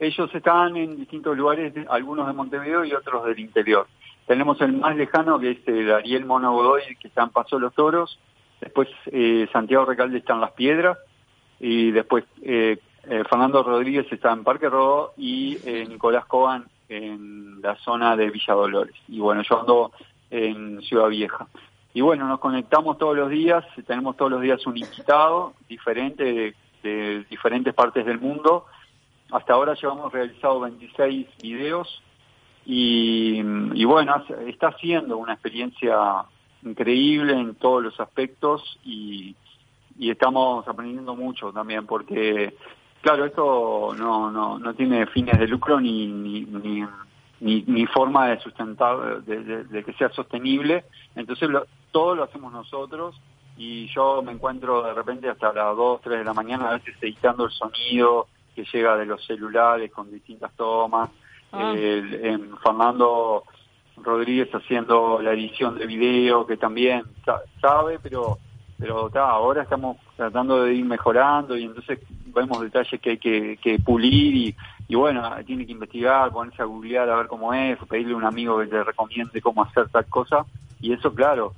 Ellos 0.00 0.34
están 0.34 0.76
en 0.76 0.96
distintos 0.96 1.36
lugares, 1.36 1.74
algunos 1.90 2.26
de 2.26 2.32
Montevideo 2.32 2.84
y 2.84 2.94
otros 2.94 3.24
del 3.26 3.38
interior. 3.38 3.86
Tenemos 4.26 4.60
el 4.62 4.72
más 4.72 4.96
lejano, 4.96 5.38
que 5.38 5.50
es 5.50 5.68
el 5.68 5.92
Ariel 5.92 6.24
Mono 6.24 6.52
Godoy, 6.52 6.96
que 6.98 7.08
está 7.08 7.22
en 7.22 7.30
Paso 7.30 7.58
los 7.58 7.74
Toros. 7.74 8.18
Después 8.60 8.88
eh, 9.06 9.46
Santiago 9.52 9.84
Recalde 9.84 10.18
está 10.18 10.32
en 10.32 10.40
Las 10.40 10.52
Piedras. 10.52 10.96
Y 11.60 11.90
después 11.90 12.24
eh, 12.42 12.78
eh, 13.04 13.24
Fernando 13.28 13.62
Rodríguez 13.62 14.06
está 14.10 14.32
en 14.32 14.44
Parque 14.44 14.68
Rodó 14.68 15.12
y 15.16 15.58
eh, 15.64 15.86
Nicolás 15.86 16.24
Coban 16.26 16.66
en 16.88 17.60
la 17.60 17.76
zona 17.76 18.16
de 18.16 18.30
Villa 18.30 18.54
Dolores. 18.54 18.94
Y 19.08 19.20
bueno, 19.20 19.42
yo 19.42 19.60
ando 19.60 19.92
en 20.30 20.80
Ciudad 20.82 21.08
Vieja. 21.08 21.46
y 21.92 22.00
bueno, 22.00 22.26
nos 22.26 22.40
conectamos 22.40 22.98
todos 22.98 23.16
los 23.16 23.30
días, 23.30 23.64
tenemos 23.86 24.16
todos 24.16 24.30
los 24.30 24.40
días 24.40 24.66
un 24.66 24.78
invitado 24.78 25.54
diferente 25.68 26.54
de 26.82 27.24
diferentes 27.28 27.74
partes 27.74 28.06
del 28.06 28.18
mundo. 28.18 28.64
Hasta 29.32 29.52
ahora 29.52 29.74
llevamos 29.74 30.12
realizado 30.12 30.60
26 30.60 31.26
videos 31.42 32.02
y, 32.66 33.40
y 33.74 33.84
bueno, 33.84 34.24
está 34.46 34.76
siendo 34.78 35.16
una 35.16 35.34
experiencia 35.34 36.24
increíble 36.62 37.32
en 37.32 37.54
todos 37.54 37.82
los 37.82 38.00
aspectos 38.00 38.78
y, 38.84 39.34
y 39.98 40.10
estamos 40.10 40.66
aprendiendo 40.68 41.14
mucho 41.14 41.52
también 41.52 41.86
porque 41.86 42.54
claro 43.00 43.24
esto 43.24 43.94
no 43.96 44.30
no 44.30 44.58
no 44.58 44.74
tiene 44.74 45.06
fines 45.06 45.38
de 45.38 45.46
lucro 45.46 45.80
ni 45.80 46.06
ni, 46.06 46.86
ni, 47.40 47.86
forma 47.86 48.28
de 48.28 48.40
sustentar 48.40 49.22
de, 49.22 49.64
de, 49.64 49.84
que 49.84 49.94
sea 49.94 50.10
sostenible. 50.10 50.84
Entonces 51.14 51.48
lo, 51.48 51.66
todo 51.90 52.14
lo 52.14 52.24
hacemos 52.24 52.52
nosotros 52.52 53.18
y 53.56 53.88
yo 53.88 54.22
me 54.22 54.32
encuentro 54.32 54.82
de 54.82 54.92
repente 54.92 55.28
hasta 55.28 55.52
las 55.52 55.76
2, 55.76 56.00
3 56.02 56.18
de 56.18 56.24
la 56.24 56.34
mañana 56.34 56.68
a 56.68 56.72
veces 56.74 56.94
editando 57.00 57.46
el 57.46 57.50
sonido 57.50 58.26
que 58.62 58.78
llega 58.78 58.96
de 58.96 59.06
los 59.06 59.24
celulares 59.24 59.90
con 59.90 60.10
distintas 60.10 60.52
tomas. 60.56 61.10
Ah. 61.52 61.74
Fernando 62.62 63.44
Rodríguez 63.96 64.48
haciendo 64.54 65.20
la 65.20 65.32
edición 65.32 65.78
de 65.78 65.86
video 65.86 66.46
que 66.46 66.56
también 66.56 67.02
sabe, 67.60 67.98
pero 68.02 68.38
pero 68.78 69.10
ahora 69.14 69.62
estamos 69.62 69.98
tratando 70.16 70.64
de 70.64 70.72
ir 70.72 70.86
mejorando 70.86 71.54
y 71.54 71.64
entonces 71.64 71.98
vemos 72.34 72.62
detalles 72.62 72.98
que 72.98 73.10
hay 73.10 73.18
que, 73.18 73.58
que 73.58 73.78
pulir 73.78 74.34
y, 74.34 74.56
y 74.88 74.94
bueno, 74.94 75.22
tiene 75.44 75.66
que 75.66 75.72
investigar, 75.72 76.32
ponerse 76.32 76.62
a 76.62 76.64
googlear 76.64 77.10
a 77.10 77.16
ver 77.16 77.26
cómo 77.26 77.52
es, 77.52 77.78
pedirle 77.90 78.14
a 78.14 78.16
un 78.16 78.24
amigo 78.24 78.58
que 78.58 78.68
te 78.68 78.82
recomiende 78.82 79.42
cómo 79.42 79.62
hacer 79.62 79.90
tal 79.90 80.06
cosa 80.06 80.46
y 80.80 80.94
eso 80.94 81.14
claro, 81.14 81.52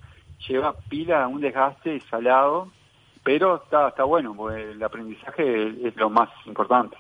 lleva 0.49 0.75
pila, 0.89 1.29
un 1.29 1.41
desgaste 1.41 2.01
salado, 2.11 2.73
pero 3.23 3.63
está, 3.63 3.89
está 3.89 4.05
bueno, 4.05 4.35
porque 4.35 4.73
el 4.73 4.83
aprendizaje 4.83 5.69
es 5.87 5.97
lo 5.97 6.11
más 6.11 6.29
importante. 6.47 6.97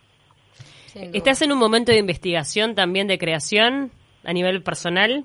¿Estás 0.94 1.42
en 1.42 1.52
un 1.52 1.58
momento 1.58 1.90
de 1.90 1.98
investigación 1.98 2.74
también 2.74 3.06
de 3.06 3.18
creación 3.18 3.90
a 4.24 4.32
nivel 4.32 4.62
personal? 4.62 5.24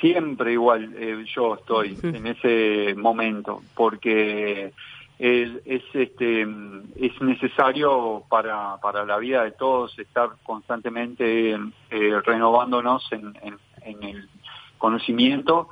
Siempre 0.00 0.52
igual, 0.52 0.94
eh, 0.96 1.24
yo 1.34 1.56
estoy 1.56 1.98
en 2.02 2.26
ese 2.26 2.94
momento, 2.94 3.62
porque 3.74 4.72
es, 5.18 5.50
es, 5.64 5.82
este 5.92 6.42
es 6.96 7.20
necesario 7.20 8.22
para, 8.28 8.76
para 8.78 9.04
la 9.04 9.18
vida 9.18 9.44
de 9.44 9.52
todos 9.52 9.98
estar 9.98 10.30
constantemente 10.42 11.52
eh, 11.90 12.20
renovándonos 12.24 13.10
en, 13.12 13.34
en 13.82 14.02
el 14.02 14.28
conocimiento 14.78 15.68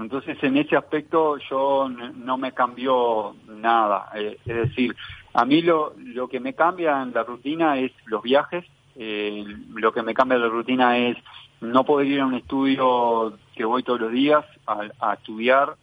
entonces, 0.00 0.42
en 0.42 0.56
ese 0.56 0.76
aspecto 0.76 1.36
yo 1.50 1.88
no 1.88 2.38
me 2.38 2.52
cambió 2.52 3.34
nada. 3.60 4.10
Eh, 4.14 4.38
es 4.44 4.56
decir, 4.56 4.96
a 5.34 5.44
mí 5.44 5.62
lo, 5.62 5.94
lo 5.98 6.28
que 6.28 6.40
me 6.40 6.54
cambia 6.54 7.02
en 7.02 7.12
la 7.12 7.22
rutina 7.22 7.78
es 7.78 7.92
los 8.06 8.22
viajes, 8.22 8.64
eh, 8.96 9.44
lo 9.74 9.92
que 9.92 10.02
me 10.02 10.14
cambia 10.14 10.38
la 10.38 10.48
rutina 10.48 10.98
es 10.98 11.16
no 11.60 11.84
poder 11.84 12.08
ir 12.08 12.20
a 12.20 12.26
un 12.26 12.34
estudio 12.34 13.38
que 13.54 13.64
voy 13.64 13.82
todos 13.82 14.00
los 14.00 14.12
días 14.12 14.44
a, 14.66 14.82
a 14.98 15.14
estudiar, 15.14 15.74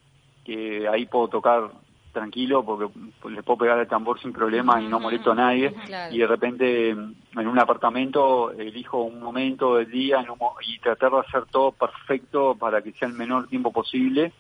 que 0.44 0.88
ahí 0.88 1.06
puedo 1.06 1.28
tocar 1.28 1.72
tranquilo 2.18 2.64
porque 2.64 2.88
le 3.30 3.44
puedo 3.44 3.60
pegar 3.60 3.78
el 3.78 3.88
tambor 3.88 4.20
sin 4.20 4.34
problema 4.34 4.82
y 4.82 4.88
no 4.88 5.00
molesto 5.00 5.34
a 5.34 5.36
nadie. 5.36 5.72
y 6.12 6.18
de 6.18 6.26
repente 6.26 6.90
en 6.90 7.48
un 7.48 7.60
apartamento 7.60 8.52
elijo 8.52 9.04
un 9.04 9.20
momento 9.20 9.76
del 9.76 9.92
día 9.92 10.26
y 10.66 10.80
tratar 10.80 11.12
de 11.12 11.20
hacer 11.20 11.46
todo 11.52 11.74
perfecto 11.74 12.56
para 12.56 12.82
que 12.82 12.92
sea 12.94 13.08
el 13.08 13.14
menor 13.14 13.48
tiempo 13.48 13.72
posible 13.72 14.34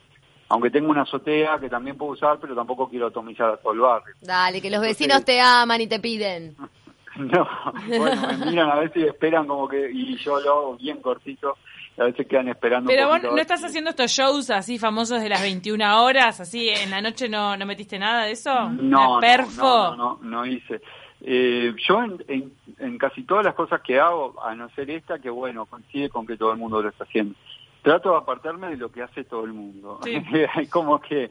aunque 0.49 0.69
tengo 0.69 0.89
una 0.89 1.03
azotea 1.03 1.59
que 1.59 1.69
también 1.69 1.97
puedo 1.97 2.13
usar 2.13 2.37
pero 2.39 2.55
tampoco 2.55 2.89
quiero 2.89 3.07
atomizar 3.07 3.49
a 3.49 3.57
todo 3.57 3.73
el 3.73 3.79
barrio 3.79 4.15
dale 4.21 4.61
que 4.61 4.69
los 4.69 4.81
vecinos 4.81 5.23
te 5.25 5.39
aman 5.39 5.81
y 5.81 5.87
te 5.87 5.99
piden 5.99 6.55
no 7.17 7.47
bueno 7.87 8.27
me 8.27 8.45
miran 8.45 8.71
a 8.71 8.75
veces 8.75 9.03
y 9.03 9.07
esperan 9.07 9.47
como 9.47 9.67
que 9.67 9.89
y 9.91 10.17
yo 10.17 10.39
lo 10.39 10.51
hago 10.51 10.77
bien 10.77 11.01
cortito 11.01 11.57
a 11.99 12.05
veces 12.05 12.27
quedan 12.27 12.47
esperando. 12.47 12.87
Pero 12.87 13.07
vos 13.07 13.23
no 13.23 13.37
estás 13.37 13.63
haciendo 13.63 13.89
estos 13.89 14.11
shows 14.11 14.49
así 14.51 14.77
famosos 14.77 15.21
de 15.21 15.29
las 15.29 15.41
21 15.41 16.03
horas, 16.03 16.39
así 16.39 16.69
en 16.69 16.91
la 16.91 17.01
noche 17.01 17.27
no, 17.27 17.57
no 17.57 17.65
metiste 17.65 17.97
nada 17.97 18.25
de 18.25 18.31
eso. 18.31 18.69
No, 18.69 19.19
perfo? 19.19 19.95
no, 19.95 19.95
no, 19.95 20.19
no, 20.21 20.45
hice. 20.45 20.81
Eh, 21.21 21.73
yo 21.87 22.03
en, 22.03 22.53
en, 22.77 22.97
casi 22.99 23.23
todas 23.23 23.45
las 23.45 23.55
cosas 23.55 23.81
que 23.81 23.99
hago, 23.99 24.35
a 24.43 24.53
no 24.53 24.69
ser 24.69 24.91
esta, 24.91 25.17
que 25.17 25.31
bueno, 25.31 25.65
coincide 25.65 26.09
con 26.09 26.27
que 26.27 26.37
todo 26.37 26.51
el 26.51 26.57
mundo 26.57 26.81
lo 26.81 26.89
está 26.89 27.05
haciendo. 27.05 27.33
Trato 27.81 28.11
de 28.11 28.17
apartarme 28.17 28.69
de 28.69 28.77
lo 28.77 28.91
que 28.91 29.01
hace 29.01 29.23
todo 29.23 29.45
el 29.45 29.53
mundo. 29.53 29.99
Sí. 30.03 30.21
como 30.69 30.99
que 30.99 31.29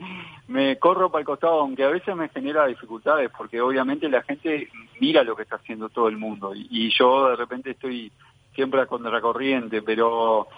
me 0.49 0.79
corro 0.79 1.11
para 1.11 1.21
el 1.21 1.27
costado, 1.27 1.61
aunque 1.61 1.85
a 1.85 1.91
veces 1.91 2.15
me 2.17 2.29
genera 2.29 2.67
dificultades, 2.67 3.31
porque 3.37 3.61
obviamente 3.61 4.09
la 4.09 4.23
gente 4.23 4.69
mira 5.01 5.23
lo 5.23 5.37
que 5.37 5.43
está 5.43 5.57
haciendo 5.57 5.89
todo 5.89 6.09
el 6.09 6.17
mundo 6.17 6.55
y, 6.55 6.67
y 6.71 6.91
yo 6.97 7.29
de 7.31 7.37
repente 7.37 7.73
estoy 7.73 8.11
siempre 8.55 8.81
a 8.81 8.87
contracorriente, 8.87 9.83
pero 9.83 10.49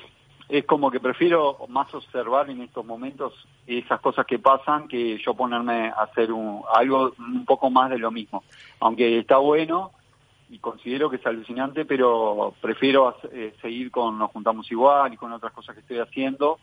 es 0.48 0.64
como 0.64 0.90
que 0.90 1.00
prefiero 1.00 1.58
más 1.68 1.92
observar 1.92 2.48
en 2.48 2.62
estos 2.62 2.84
momentos 2.84 3.34
esas 3.66 4.00
cosas 4.00 4.24
que 4.24 4.38
pasan 4.38 4.88
que 4.88 5.18
yo 5.18 5.34
ponerme 5.34 5.88
a 5.88 6.04
hacer 6.04 6.32
un, 6.32 6.62
algo 6.72 7.12
un 7.18 7.44
poco 7.44 7.70
más 7.70 7.90
de 7.90 7.98
lo 7.98 8.10
mismo. 8.10 8.44
Aunque 8.80 9.18
está 9.18 9.36
bueno 9.36 9.92
y 10.50 10.58
considero 10.58 11.10
que 11.10 11.16
es 11.16 11.26
alucinante, 11.26 11.84
pero 11.84 12.54
prefiero 12.60 13.16
eh, 13.32 13.54
seguir 13.60 13.90
con 13.90 14.18
Nos 14.18 14.30
Juntamos 14.30 14.70
Igual 14.70 15.12
y 15.12 15.16
con 15.16 15.32
otras 15.32 15.52
cosas 15.52 15.74
que 15.74 15.80
estoy 15.82 15.98
haciendo 15.98 16.58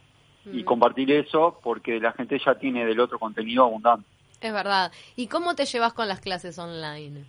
y 0.46 0.64
mm. 0.64 0.66
compartir 0.66 1.12
eso 1.12 1.60
porque 1.64 2.00
la 2.00 2.12
gente 2.14 2.40
ya 2.44 2.56
tiene 2.56 2.86
del 2.86 3.00
otro 3.00 3.20
contenido 3.20 3.64
abundante. 3.64 4.08
Es 4.42 4.54
verdad. 4.54 4.92
¿Y 5.16 5.28
cómo 5.28 5.56
te 5.56 5.66
llevas 5.66 5.94
con 5.94 6.08
las 6.08 6.20
clases 6.20 6.58
online? 6.60 7.26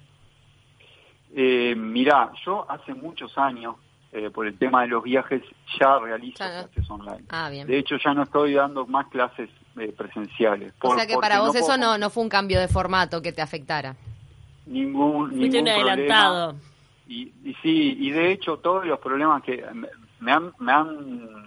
Eh, 1.35 1.75
mirá, 1.77 2.33
yo 2.45 2.71
hace 2.71 2.95
muchos 2.95 3.37
años 3.37 3.77
eh, 4.13 4.31
por 4.31 4.47
el 4.47 4.57
tema 4.57 4.83
de 4.83 4.89
los 4.89 5.03
viajes, 5.03 5.43
ya 5.79 5.99
realizo 5.99 6.39
clases 6.39 6.91
online. 6.91 7.25
Ah, 7.29 7.51
bien. 7.51 7.67
De 7.67 7.79
hecho, 7.79 7.97
ya 8.03 8.15
no 8.15 8.23
estoy 8.23 8.55
dando 8.55 8.87
más 8.87 9.09
clases 9.09 9.51
eh, 9.79 9.93
presenciales. 9.97 10.73
o 10.81 10.95
sea 10.95 11.07
que 11.07 11.17
para 11.17 11.41
vos 11.41 11.55
eso 11.55 11.77
no, 11.77 11.99
no 11.99 12.09
fue 12.09 12.23
un 12.23 12.29
cambio 12.29 12.59
de 12.61 12.69
formato 12.69 13.21
que 13.21 13.33
te 13.33 13.43
afectara. 13.43 13.97
Ningún, 14.67 15.39
ningún 15.39 15.69
adelantado. 15.69 16.57
Y, 17.09 17.33
y, 17.45 17.55
sí, 17.63 17.97
y 18.01 18.11
de 18.11 18.33
hecho 18.33 18.57
todos 18.59 18.85
los 18.85 18.99
problemas 18.99 19.43
que 19.43 19.65
me 20.21 20.33
han, 20.33 20.53
me 20.59 20.73
han 20.73 21.47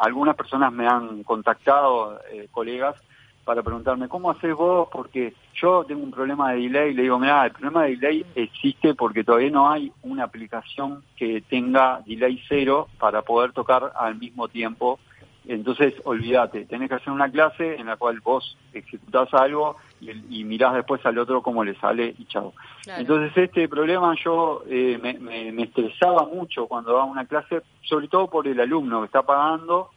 algunas 0.00 0.36
personas 0.36 0.72
me 0.72 0.86
han 0.86 1.22
contactado, 1.22 2.20
eh, 2.30 2.48
colegas, 2.50 2.96
para 3.44 3.62
preguntarme, 3.62 4.08
¿cómo 4.08 4.30
haces 4.30 4.54
vos? 4.54 4.88
Porque 4.92 5.32
yo 5.54 5.82
tengo 5.84 6.02
un 6.02 6.10
problema 6.10 6.52
de 6.52 6.60
delay, 6.60 6.92
le 6.92 7.02
digo, 7.02 7.18
mira, 7.18 7.46
el 7.46 7.52
problema 7.52 7.84
de 7.84 7.96
delay 7.96 8.26
existe 8.34 8.94
porque 8.94 9.24
todavía 9.24 9.50
no 9.50 9.70
hay 9.70 9.90
una 10.02 10.24
aplicación 10.24 11.02
que 11.16 11.42
tenga 11.48 12.02
delay 12.04 12.42
cero 12.46 12.88
para 12.98 13.22
poder 13.22 13.52
tocar 13.52 13.92
al 13.96 14.16
mismo 14.16 14.48
tiempo. 14.48 14.98
Entonces, 15.48 15.94
olvídate, 16.04 16.66
tenés 16.66 16.90
que 16.90 16.96
hacer 16.96 17.10
una 17.10 17.30
clase 17.30 17.76
en 17.76 17.86
la 17.86 17.96
cual 17.96 18.20
vos 18.20 18.58
ejecutás 18.74 19.32
algo 19.32 19.76
y, 19.98 20.44
mirás 20.44 20.74
después 20.74 21.04
al 21.06 21.16
otro 21.16 21.40
cómo 21.40 21.64
le 21.64 21.74
sale 21.76 22.14
y 22.18 22.26
chao. 22.26 22.52
Entonces, 22.86 23.34
este 23.34 23.66
problema 23.66 24.14
yo 24.22 24.62
eh, 24.68 24.98
me, 25.00 25.62
estresaba 25.62 26.26
mucho 26.26 26.66
cuando 26.66 26.92
daba 26.92 27.04
una 27.04 27.24
clase, 27.24 27.62
sobre 27.82 28.08
todo 28.08 28.28
por 28.28 28.46
el 28.46 28.60
alumno 28.60 29.00
que 29.00 29.06
está 29.06 29.22
pagando 29.22 29.88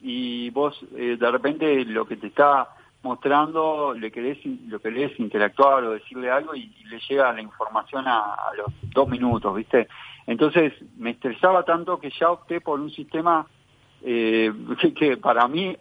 y 0.00 0.50
vos 0.50 0.78
eh, 0.96 1.16
de 1.18 1.30
repente 1.32 1.84
lo 1.84 2.06
que 2.06 2.16
te 2.16 2.28
está 2.28 2.68
mostrando, 3.02 3.94
le 3.94 4.12
querés, 4.12 4.38
lo 4.68 4.78
que 4.78 4.92
lees 4.92 5.18
interactuar 5.18 5.82
o 5.82 5.90
decirle 5.90 6.30
algo 6.30 6.54
y, 6.54 6.72
le 6.84 7.00
llega 7.08 7.32
la 7.32 7.42
información 7.42 8.04
a, 8.06 8.36
los 8.56 8.68
dos 8.82 9.08
minutos, 9.08 9.52
¿viste? 9.56 9.88
Entonces 10.28 10.72
me 10.96 11.10
estresaba 11.10 11.64
tanto 11.64 11.98
que 11.98 12.10
ya 12.10 12.30
opté 12.30 12.60
por 12.60 12.78
un 12.78 12.90
sistema 12.92 13.46
eh, 14.04 14.52
que, 14.96 15.16
para 15.16 15.46
mí 15.48 15.76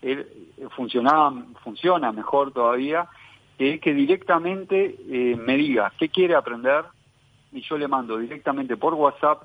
funcionaba, 0.75 1.33
funciona 1.63 2.11
mejor 2.11 2.51
todavía, 2.51 3.07
que 3.57 3.75
es 3.75 3.81
que 3.81 3.93
directamente 3.93 4.95
eh, 5.09 5.35
me 5.35 5.57
diga 5.57 5.91
qué 5.97 6.09
quiere 6.09 6.35
aprender 6.35 6.85
y 7.51 7.61
yo 7.61 7.77
le 7.77 7.87
mando 7.87 8.17
directamente 8.17 8.77
por 8.77 8.93
WhatsApp 8.93 9.43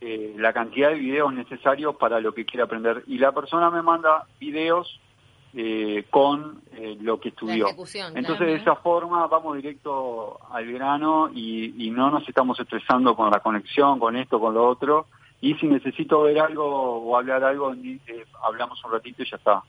eh, 0.00 0.34
la 0.36 0.52
cantidad 0.52 0.90
de 0.90 0.96
videos 0.96 1.32
necesarios 1.32 1.96
para 1.96 2.20
lo 2.20 2.34
que 2.34 2.44
quiere 2.44 2.62
aprender 2.62 3.02
y 3.06 3.18
la 3.18 3.32
persona 3.32 3.70
me 3.70 3.80
manda 3.80 4.26
videos 4.38 5.00
eh, 5.54 6.04
con 6.10 6.60
eh, 6.72 6.98
lo 7.00 7.18
que 7.18 7.30
estudió. 7.30 7.68
Entonces, 8.14 8.46
de 8.46 8.56
esa 8.56 8.76
forma 8.76 9.26
vamos 9.26 9.56
directo 9.56 10.38
al 10.50 10.70
grano 10.70 11.30
y, 11.34 11.90
no 11.90 12.10
nos 12.10 12.28
estamos 12.28 12.60
estresando 12.60 13.16
con 13.16 13.30
la 13.30 13.40
conexión, 13.40 13.98
con 13.98 14.16
esto, 14.16 14.38
con 14.38 14.52
lo 14.52 14.68
otro. 14.68 15.06
Y 15.40 15.54
si 15.54 15.66
necesito 15.66 16.22
ver 16.22 16.38
algo 16.40 16.64
o 16.66 17.16
hablar 17.16 17.44
algo, 17.44 17.72
eh, 17.74 18.00
hablamos 18.42 18.82
un 18.84 18.92
ratito 18.92 19.22
y 19.22 19.30
ya 19.30 19.36
está. 19.36 19.62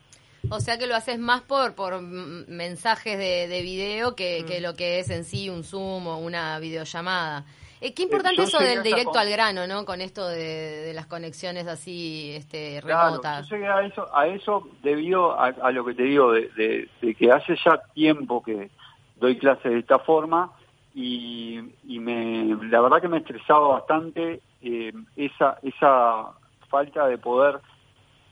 O 0.50 0.60
sea 0.60 0.78
que 0.78 0.86
lo 0.86 0.94
haces 0.96 1.18
más 1.18 1.42
por, 1.42 1.74
por 1.74 2.00
mensajes 2.00 3.18
de, 3.18 3.48
de 3.48 3.62
video 3.62 4.14
que, 4.16 4.44
que, 4.46 4.60
mm. 4.60 4.62
lo 4.62 4.74
que 4.74 4.98
es 5.00 5.10
en 5.10 5.24
sí 5.24 5.50
un 5.50 5.64
Zoom 5.64 6.06
o 6.06 6.18
una 6.18 6.58
videollamada. 6.58 7.44
Eh, 7.80 7.92
qué 7.94 8.02
importante 8.02 8.38
yo 8.38 8.42
eso 8.44 8.58
del 8.58 8.82
directo 8.82 9.10
con- 9.12 9.20
al 9.20 9.30
grano, 9.30 9.66
¿no? 9.66 9.84
Con 9.84 10.00
esto 10.00 10.26
de, 10.26 10.38
de 10.82 10.92
las 10.94 11.06
conexiones 11.06 11.66
así 11.68 12.32
este, 12.34 12.80
Claro, 12.82 13.10
remotas. 13.10 13.48
yo 13.48 13.56
llegué 13.56 13.68
a 13.68 13.82
eso, 13.82 14.16
a 14.16 14.26
eso 14.26 14.68
debido 14.82 15.38
a, 15.38 15.46
a 15.48 15.70
lo 15.70 15.84
que 15.84 15.94
te 15.94 16.02
digo, 16.04 16.32
de 16.32 16.88
que 17.16 17.30
hace 17.30 17.54
ya 17.64 17.80
tiempo 17.94 18.42
que 18.42 18.70
doy 19.16 19.38
clases 19.38 19.70
de 19.72 19.78
esta 19.78 19.98
forma 20.00 20.50
y, 20.94 21.60
y 21.86 21.98
me, 22.00 22.56
la 22.68 22.80
verdad 22.80 23.00
que 23.00 23.08
me 23.08 23.18
estresaba 23.18 23.68
bastante 23.68 24.40
eh, 24.62 24.92
esa, 25.16 25.58
esa 25.62 26.32
falta 26.68 27.06
de 27.06 27.18
poder 27.18 27.60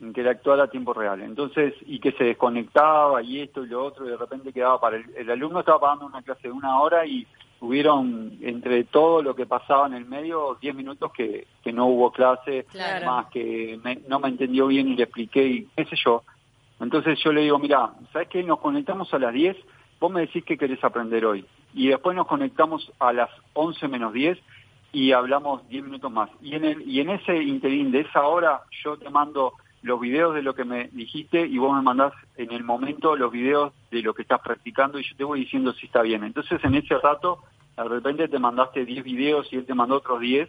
interactuar 0.01 0.61
a 0.61 0.69
tiempo 0.69 0.93
real. 0.93 1.23
Entonces, 1.23 1.75
y 1.87 1.99
que 2.01 2.13
se 2.13 2.25
desconectaba 2.25 3.23
y 3.23 3.41
esto 3.41 3.65
y 3.65 3.69
lo 3.69 3.85
otro, 3.85 4.07
y 4.07 4.11
de 4.11 4.17
repente 4.17 4.53
quedaba 4.53 4.79
para 4.81 4.97
el, 4.97 5.05
el 5.17 5.31
alumno 5.31 5.61
estaba 5.61 5.81
pagando 5.81 6.07
una 6.07 6.23
clase 6.23 6.49
de 6.49 6.53
una 6.53 6.81
hora 6.81 7.07
y 7.07 7.27
hubieron 7.61 8.37
entre 8.43 8.85
todo 8.85 9.23
lo 9.23 9.35
que 9.35 9.47
pasaba 9.47 9.87
en 9.87 9.95
el 9.95 10.05
medio 10.05 10.59
10 10.61 10.75
minutos 10.75 11.11
que, 11.13 11.47
que 11.65 11.73
no 11.73 11.87
hubo 11.87 12.13
clase, 12.13 12.67
Claro. 12.71 13.07
más 13.07 13.27
que 13.29 13.79
me- 13.83 14.03
no 14.09 14.19
me 14.21 14.29
entendió 14.29 14.67
bien 14.67 14.89
y 14.89 14.97
le 14.97 15.05
expliqué 15.05 15.47
y 15.47 15.69
qué 15.75 15.87
sé 15.87 15.97
yo. 16.05 16.23
Entonces 16.79 17.19
yo 17.25 17.33
le 17.33 17.41
digo, 17.41 17.59
mira, 17.59 17.93
¿sabes 18.13 18.29
qué? 18.29 18.43
Nos 18.43 18.59
conectamos 18.61 19.13
a 19.15 19.19
las 19.19 19.33
10, 19.33 19.57
vos 19.99 20.13
me 20.13 20.21
decís 20.21 20.45
qué 20.45 20.59
querés 20.59 20.85
aprender 20.85 21.25
hoy. 21.25 21.47
Y 21.73 21.89
después 21.89 22.15
nos 22.15 22.27
conectamos 22.27 22.93
a 22.99 23.15
las 23.15 23.31
11 23.55 23.89
menos 23.89 24.13
10 24.13 24.39
y 24.97 25.13
hablamos 25.13 25.69
10 25.69 25.85
minutos 25.85 26.11
más. 26.11 26.31
Y 26.41 26.55
en, 26.55 26.65
el, 26.65 26.89
y 26.89 27.01
en 27.01 27.11
ese 27.11 27.37
interín 27.43 27.93
de 27.93 28.01
esa 28.01 28.23
hora 28.23 28.63
yo 28.83 28.97
te 28.97 29.11
mando 29.11 29.53
los 29.83 30.01
videos 30.01 30.35
de 30.35 30.41
lo 30.41 30.55
que 30.55 30.65
me 30.65 30.89
dijiste 30.89 31.47
y 31.47 31.59
vos 31.59 31.77
me 31.77 31.83
mandás 31.83 32.15
en 32.39 32.51
el 32.51 32.65
momento 32.65 33.15
los 33.15 33.31
videos 33.31 33.75
de 33.91 34.01
lo 34.01 34.15
que 34.15 34.23
estás 34.23 34.41
practicando 34.41 34.99
y 34.99 35.07
yo 35.07 35.15
te 35.15 35.25
voy 35.25 35.41
diciendo 35.41 35.75
si 35.75 35.85
está 35.85 36.01
bien. 36.01 36.25
Entonces 36.25 36.65
en 36.65 36.77
ese 36.77 36.97
rato, 36.97 37.41
de 37.77 37.85
repente 37.85 38.27
te 38.29 38.39
mandaste 38.39 38.87
10 38.87 39.05
videos 39.05 39.47
y 39.53 39.57
él 39.57 39.67
te 39.67 39.75
mandó 39.75 39.97
otros 39.97 40.19
10 40.19 40.49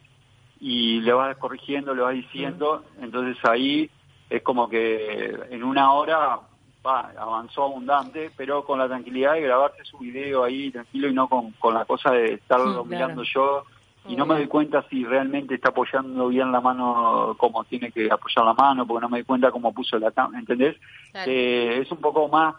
y 0.62 1.01
le 1.01 1.12
vas 1.12 1.36
corrigiendo, 1.36 1.94
le 1.94 2.04
vas 2.04 2.13
diciendo, 2.13 2.86
entonces 3.01 3.36
ahí 3.44 3.89
es 4.30 4.44
como 4.44 4.70
que 4.70 5.39
en 5.50 5.62
una 5.62 5.92
hora 5.92 6.39
va, 6.86 7.12
avanzó 7.18 7.66
abundante, 7.66 8.32
pero 8.38 8.63
con 8.63 8.80
la 8.80 8.88
tranquilidad 8.88 9.34
de 9.34 9.42
grabarse 9.42 9.84
su 9.84 9.98
video 9.98 10.46
ahí 10.46 10.72
tranquilo 10.72 11.10
y 11.10 11.13
no 11.13 11.27
con, 11.27 11.51
con 11.60 11.74
la 11.74 11.84
cosa 11.84 12.12
de 12.12 12.36
estarlo 12.36 12.86
mirando 12.86 13.24
claro. 13.24 13.63
yo 13.66 13.77
y 14.08 14.16
no 14.16 14.26
me 14.26 14.36
doy 14.36 14.48
cuenta 14.48 14.84
si 14.90 15.04
realmente 15.04 15.56
está 15.56 15.70
apoyando 15.70 16.28
bien 16.28 16.52
la 16.52 16.62
mano 16.62 17.36
como 17.38 17.64
tiene 17.66 17.92
que 17.92 18.10
apoyar 18.12 18.46
la 18.46 18.54
mano, 18.54 18.86
porque 18.86 19.02
no 19.02 19.10
me 19.10 19.20
doy 19.20 19.26
cuenta 19.26 19.52
cómo 19.52 19.74
puso 19.74 20.00
la 20.00 20.12
cámara, 20.12 20.40
¿entendés? 20.40 20.76
Claro. 21.12 21.32
Eh, 21.32 21.80
es 21.82 21.92
un 21.92 22.00
poco 22.00 22.28
más, 22.28 22.56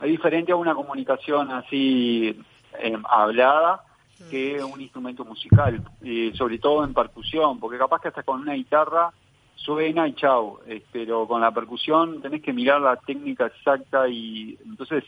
es 0.00 0.08
diferente 0.08 0.52
a 0.52 0.56
una 0.56 0.74
comunicación 0.74 1.50
así 1.50 2.38
eh, 2.80 2.98
hablada 3.08 3.82
que 4.30 4.62
un 4.62 4.80
instrumento 4.80 5.24
musical, 5.24 5.80
eh, 6.02 6.32
sobre 6.34 6.58
todo 6.58 6.84
en 6.84 6.92
percusión, 6.92 7.60
porque 7.60 7.78
capaz 7.78 8.00
que 8.00 8.08
hasta 8.08 8.24
con 8.24 8.40
una 8.40 8.54
guitarra 8.54 9.12
suena 9.54 10.08
y 10.08 10.14
chau, 10.14 10.60
eh, 10.66 10.82
pero 10.92 11.26
con 11.26 11.40
la 11.40 11.52
percusión 11.52 12.20
tenés 12.20 12.42
que 12.42 12.52
mirar 12.52 12.80
la 12.80 12.96
técnica 12.96 13.46
exacta 13.46 14.08
y 14.08 14.58
entonces 14.64 15.04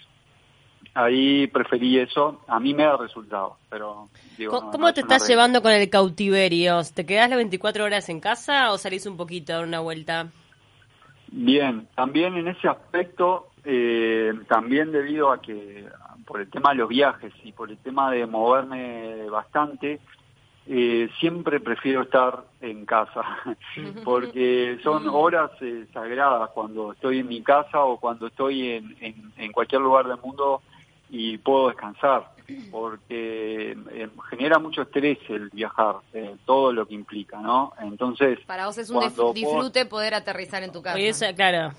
ahí 0.95 1.47
preferí 1.49 1.99
eso, 1.99 2.41
a 2.49 2.59
mí 2.61 2.75
me 2.75 2.85
da 2.85 2.97
resultado, 2.97 3.57
pero 3.69 4.09
digo, 4.37 4.51
¿Cómo, 4.53 4.67
no- 4.67 4.73
cómo 4.73 4.83
no 4.85 4.89
es 4.89 4.95
te 4.95 5.01
estás 5.03 5.29
llevando 5.29 5.63
con 5.63 5.73
el 5.73 5.89
cautiverio? 5.91 6.81
¿Te 6.95 7.07
quedás 7.07 7.29
las 7.31 7.37
24 7.39 7.85
horas 7.85 8.09
en 8.09 8.21
casa 8.21 8.73
o 8.73 8.79
salís 8.79 9.07
un 9.07 9.17
poquito 9.17 9.53
a 9.53 9.57
dar 9.57 9.65
una 9.67 9.81
vuelta? 9.81 10.29
Bien, 11.33 11.87
también 11.95 12.35
en 12.37 12.49
ese 12.49 12.67
aspecto, 12.69 13.49
eh, 13.65 14.33
también 14.49 14.91
debido 14.91 15.31
a 15.31 15.41
que 15.41 15.87
por 16.27 16.41
el 16.41 16.51
tema 16.51 16.71
de 16.71 16.77
los 16.77 16.89
viajes 16.89 17.33
y 17.45 17.53
por 17.53 17.71
el 17.71 17.79
tema 17.79 18.11
de 18.11 18.27
moverme 18.27 19.29
bastante, 19.31 20.01
eh, 20.67 21.09
siempre 21.19 21.59
prefiero 21.61 22.03
estar 22.03 22.45
en 22.61 22.85
casa, 22.85 23.23
porque 24.05 24.79
son 24.83 25.09
horas 25.09 25.51
eh, 25.61 25.87
sagradas 25.93 26.51
cuando 26.51 26.93
estoy 26.93 27.21
en 27.21 27.29
mi 27.29 27.43
casa 27.43 27.81
o 27.85 27.99
cuando 27.99 28.27
estoy 28.27 28.69
en, 28.73 28.97
en, 29.01 29.33
en 29.37 29.53
cualquier 29.53 29.81
lugar 29.83 30.07
del 30.09 30.19
mundo 30.19 30.63
y 31.11 31.39
puedo 31.39 31.69
descansar, 31.69 32.31
porque 32.71 33.77
eh, 33.93 34.09
genera 34.31 34.59
mucho 34.59 34.83
estrés 34.83 35.19
el 35.29 35.51
viajar, 35.51 35.97
eh, 36.13 36.37
todo 36.45 36.73
lo 36.73 36.87
que 36.87 36.95
implica, 36.95 37.39
¿no? 37.41 37.73
Entonces, 37.81 38.39
Para 38.47 38.67
vos 38.67 38.79
es 38.79 38.91
un 38.91 39.01
vos- 39.01 39.35
disfrute 39.35 39.87
poder 39.87 40.15
aterrizar 40.15 40.63
en 40.63 40.73
tu 40.73 40.83
casa. 40.83 40.97
Oye, 40.97 41.09
esa- 41.09 41.35
claro. 41.35 41.73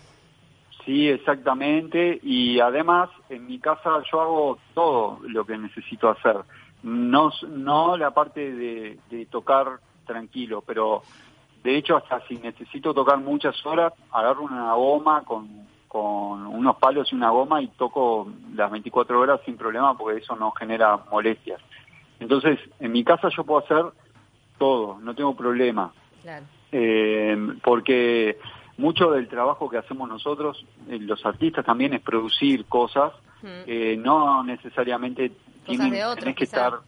Sí, 0.85 1.07
exactamente. 1.07 2.19
Y 2.23 2.59
además, 2.59 3.09
en 3.29 3.45
mi 3.45 3.59
casa 3.59 4.01
yo 4.11 4.21
hago 4.21 4.57
todo 4.73 5.19
lo 5.27 5.45
que 5.45 5.57
necesito 5.57 6.09
hacer. 6.09 6.37
No, 6.83 7.31
no 7.47 7.95
la 7.97 8.11
parte 8.11 8.51
de, 8.51 8.97
de 9.11 9.25
tocar 9.27 9.79
tranquilo, 10.07 10.63
pero 10.65 11.03
de 11.63 11.77
hecho 11.77 11.95
hasta 11.95 12.25
si 12.27 12.37
necesito 12.37 12.91
tocar 12.95 13.19
muchas 13.19 13.63
horas, 13.65 13.93
agarro 14.11 14.41
una 14.41 14.73
goma 14.73 15.21
con, 15.23 15.47
con 15.91 16.47
unos 16.47 16.77
palos 16.77 17.11
y 17.11 17.15
una 17.15 17.31
goma 17.31 17.61
y 17.61 17.67
toco 17.67 18.31
las 18.55 18.71
24 18.71 19.19
horas 19.19 19.41
sin 19.43 19.57
problema 19.57 19.97
porque 19.97 20.19
eso 20.21 20.37
no 20.37 20.51
genera 20.51 20.95
molestias. 21.11 21.59
Entonces, 22.21 22.59
en 22.79 22.93
mi 22.93 23.03
casa 23.03 23.27
yo 23.35 23.43
puedo 23.43 23.59
hacer 23.59 23.83
todo, 24.57 24.99
no 25.01 25.13
tengo 25.13 25.35
problema 25.35 25.91
Claro. 26.21 26.45
eh, 26.71 27.35
porque 27.61 28.37
mucho 28.77 29.11
del 29.11 29.27
trabajo 29.27 29.69
que 29.69 29.79
hacemos 29.79 30.07
nosotros, 30.07 30.65
eh, 30.87 30.97
los 30.97 31.25
artistas 31.25 31.65
también 31.65 31.93
es 31.93 32.01
producir 32.01 32.63
cosas, 32.67 33.11
Mm. 33.41 33.47
eh, 33.67 33.97
no 33.99 34.43
necesariamente 34.45 35.33
tienen, 35.65 35.89
de 35.91 36.05
otros, 36.05 36.19
tenés 36.19 36.35
que 36.37 36.45
quizá. 36.45 36.67
estar... 36.67 36.79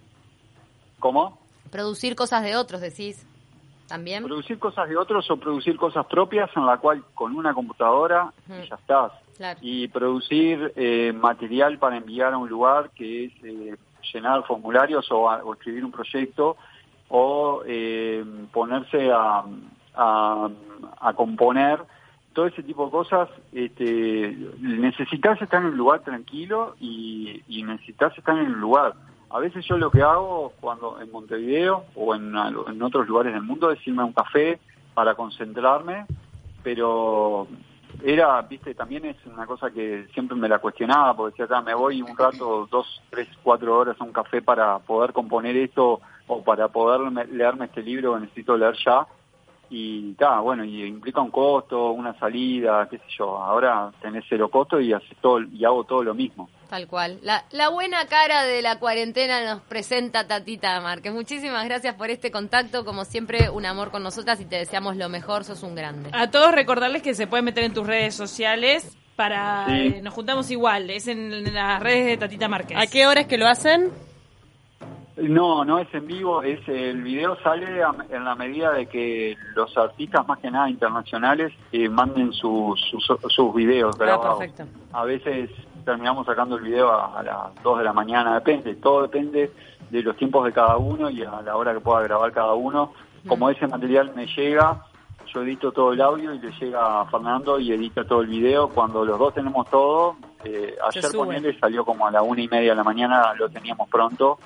¿Cómo? 1.00 1.40
Producir 1.72 2.16
cosas 2.16 2.42
de 2.44 2.56
otros, 2.56 2.80
decís. 2.80 3.28
¿También? 3.94 4.24
Producir 4.24 4.58
cosas 4.58 4.90
de 4.90 4.98
otros 4.98 5.30
o 5.30 5.38
producir 5.38 5.78
cosas 5.78 6.08
propias 6.08 6.50
en 6.58 6.66
la 6.66 6.78
cual 6.78 7.04
con 7.14 7.36
una 7.36 7.54
computadora 7.54 8.34
Ujú. 8.50 8.64
ya 8.68 8.74
estás. 8.76 9.12
Claro. 9.38 9.60
Y 9.62 9.88
producir 9.88 10.74
eh, 10.76 11.14
material 11.14 11.78
para 11.78 11.98
enviar 11.98 12.34
a 12.34 12.40
un 12.40 12.50
lugar 12.50 12.90
que 12.96 13.26
es 13.26 13.32
eh, 13.44 13.76
llenar 14.12 14.48
formularios 14.48 15.12
o, 15.12 15.30
a- 15.30 15.44
o 15.44 15.54
escribir 15.54 15.86
un 15.86 15.92
proyecto 15.92 16.58
o 17.10 17.62
eh, 17.68 18.26
ponerse 18.52 19.12
a, 19.12 19.44
a, 19.94 20.50
a 21.00 21.14
componer 21.14 21.80
todo 22.34 22.48
ese 22.48 22.64
tipo 22.64 22.86
de 22.86 22.92
cosas, 22.92 23.30
este, 23.52 24.36
necesitas 24.60 25.40
estar 25.40 25.62
en 25.62 25.68
un 25.68 25.78
lugar 25.78 26.00
tranquilo 26.00 26.76
y, 26.80 27.44
y 27.48 27.62
necesitas 27.62 28.18
estar 28.18 28.36
en 28.40 28.48
un 28.54 28.60
lugar. 28.60 28.94
A 29.34 29.40
veces 29.40 29.66
yo 29.66 29.78
lo 29.78 29.90
que 29.92 30.02
hago 30.04 30.54
cuando 30.62 31.02
en 31.02 31.12
Montevideo 31.12 31.86
o 31.96 32.14
en, 32.14 32.34
en 32.36 32.82
otros 32.84 33.08
lugares 33.08 33.34
del 33.34 33.42
mundo 33.42 33.72
es 33.72 33.86
irme 33.88 34.04
a 34.04 34.06
un 34.06 34.14
café 34.14 34.60
para 34.94 35.16
concentrarme, 35.16 36.06
pero 36.62 37.48
era, 38.06 38.42
viste, 38.44 38.76
también 38.76 39.06
es 39.06 39.18
una 39.26 39.46
cosa 39.48 39.72
que 39.72 40.08
siempre 40.14 40.38
me 40.38 40.48
la 40.48 40.60
cuestionaba, 40.60 41.16
porque 41.16 41.42
decía, 41.44 41.58
"Ah, 41.58 41.62
me 41.62 41.74
voy 41.74 42.02
un 42.02 42.16
rato, 42.18 42.68
dos, 42.70 43.02
tres, 43.10 43.28
cuatro 43.42 43.78
horas 43.78 43.96
a 44.00 44.04
un 44.04 44.12
café 44.14 44.42
para 44.42 44.78
poder 44.80 45.14
componer 45.14 45.56
esto 45.58 46.00
o 46.28 46.44
para 46.44 46.68
poder 46.68 47.00
me- 47.12 47.26
leerme 47.26 47.66
este 47.66 47.82
libro 47.82 48.14
que 48.14 48.22
necesito 48.22 48.56
leer 48.56 48.76
ya. 48.86 49.08
Y 49.70 50.12
está, 50.12 50.40
bueno, 50.42 50.64
y 50.64 50.84
implica 50.84 51.22
un 51.22 51.32
costo, 51.32 51.92
una 51.92 52.14
salida, 52.20 52.88
qué 52.90 52.98
sé 53.00 53.06
yo. 53.18 53.38
Ahora 53.42 53.92
tenés 54.02 54.26
cero 54.30 54.50
costo 54.50 54.80
y 54.80 54.94
haces 54.94 55.18
todo, 55.20 55.42
y 55.42 55.66
hago 55.66 55.84
todo 55.86 56.04
lo 56.04 56.14
mismo. 56.14 56.50
Tal 56.74 56.88
cual. 56.88 57.20
La, 57.22 57.44
la 57.52 57.70
buena 57.70 58.08
cara 58.08 58.46
de 58.46 58.64
la 58.64 58.80
cuarentena 58.80 59.46
nos 59.46 59.62
presenta 59.62 60.26
Tatita 60.28 60.82
Márquez. 60.82 61.14
Muchísimas 61.14 61.64
gracias 61.66 61.94
por 61.94 62.10
este 62.10 62.32
contacto. 62.32 62.84
Como 62.84 63.06
siempre, 63.06 63.52
un 63.52 63.68
amor 63.68 63.92
con 63.92 64.02
nosotras 64.02 64.42
y 64.42 64.46
te 64.46 64.56
deseamos 64.56 64.96
lo 64.98 65.08
mejor. 65.08 65.44
Sos 65.44 65.62
un 65.62 65.76
grande. 65.76 66.10
A 66.14 66.32
todos 66.32 66.52
recordarles 66.52 67.04
que 67.04 67.14
se 67.14 67.28
pueden 67.28 67.46
meter 67.46 67.64
en 67.66 67.76
tus 67.76 67.86
redes 67.86 68.16
sociales 68.16 68.98
para... 69.16 69.66
Sí. 69.68 69.72
eh, 69.98 70.02
nos 70.02 70.16
juntamos 70.16 70.50
igual, 70.50 70.90
es 70.90 71.08
en 71.08 71.54
las 71.54 71.80
redes 71.80 72.08
de 72.08 72.18
Tatita 72.18 72.48
Márquez. 72.48 72.76
¿A 72.76 72.88
qué 72.88 73.06
horas 73.06 73.28
que 73.28 73.38
lo 73.38 73.48
hacen? 73.48 73.92
No, 75.18 75.64
no 75.64 75.78
es 75.78 75.94
en 75.94 76.08
vivo, 76.08 76.42
es 76.42 76.60
el 76.68 77.04
video 77.04 77.38
sale 77.44 77.84
a- 77.84 77.94
en 78.10 78.26
la 78.26 78.34
medida 78.34 78.72
de 78.72 78.88
que 78.88 79.36
los 79.56 79.78
artistas 79.78 80.28
más 80.28 80.40
que 80.40 80.50
nada 80.50 80.68
internacionales 80.72 81.54
eh, 81.72 81.88
manden 81.88 82.34
sus, 82.34 82.82
sus, 82.90 83.06
sus 83.30 83.54
videos 83.54 83.96
Ah, 84.00 84.04
grabados. 84.04 84.40
perfecto. 84.40 84.66
A 84.92 85.04
veces 85.06 85.52
terminamos 85.84 86.26
sacando 86.26 86.56
el 86.58 86.64
video 86.64 86.92
a, 86.92 87.20
a 87.20 87.24
las 87.24 87.64
2 87.64 87.78
de 87.80 87.84
la 87.84 87.94
mañana, 87.94 88.36
depende, 88.36 88.76
todo 88.76 89.04
depende 89.04 89.52
de 89.90 90.02
los 90.02 90.16
tiempos 90.18 90.46
de 90.46 90.52
cada 90.54 90.78
uno 90.78 91.10
y 91.10 91.22
a 91.24 91.42
la 91.42 91.56
hora 91.56 91.74
que 91.74 91.80
pueda 91.80 92.02
grabar 92.02 92.32
cada 92.32 92.54
uno. 92.54 92.94
Como 93.28 93.50
ese 93.50 93.68
material 93.68 94.12
me 94.16 94.26
llega, 94.28 94.84
yo 95.34 95.42
edito 95.44 95.72
todo 95.72 95.94
el 95.94 96.02
audio 96.02 96.34
y 96.34 96.40
le 96.40 96.52
llega 96.52 97.02
a 97.02 97.06
Fernando 97.06 97.60
y 97.60 97.72
edita 97.72 98.04
todo 98.06 98.22
el 98.22 98.28
video. 98.28 98.68
Cuando 98.70 99.06
los 99.06 99.18
dos 99.18 99.34
tenemos 99.34 99.70
todo, 99.70 100.16
eh, 100.44 100.76
ayer 100.90 101.04
con 101.16 101.32
él 101.34 101.58
salió 101.60 101.86
como 101.86 102.06
a 102.08 102.12
la 102.12 102.22
una 102.22 102.42
y 102.42 102.48
media 102.48 102.72
de 102.72 102.76
la 102.76 102.84
mañana, 102.84 103.34
lo 103.38 103.48
teníamos 103.50 103.88
pronto 103.90 104.40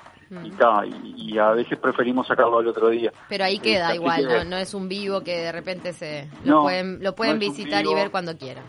y, 0.44 0.50
ta, 0.50 0.82
y, 0.86 1.32
y 1.32 1.38
a 1.38 1.50
veces 1.52 1.78
preferimos 1.78 2.26
sacarlo 2.26 2.58
al 2.58 2.68
otro 2.68 2.88
día. 2.90 3.10
Pero 3.28 3.44
ahí 3.44 3.58
queda 3.58 3.88
Así 3.88 3.96
igual, 3.96 4.28
que- 4.28 4.44
¿no? 4.44 4.44
No 4.44 4.56
es 4.58 4.74
un 4.74 4.86
vivo 4.88 5.22
que 5.22 5.38
de 5.38 5.50
repente 5.52 5.92
se 5.94 6.28
lo 6.44 6.56
No, 6.56 6.62
pueden, 6.62 7.02
lo 7.02 7.14
pueden 7.16 7.34
no 7.34 7.40
visitar 7.40 7.84
y 7.84 7.94
ver 7.94 8.10
cuando 8.10 8.36
quieran. 8.36 8.64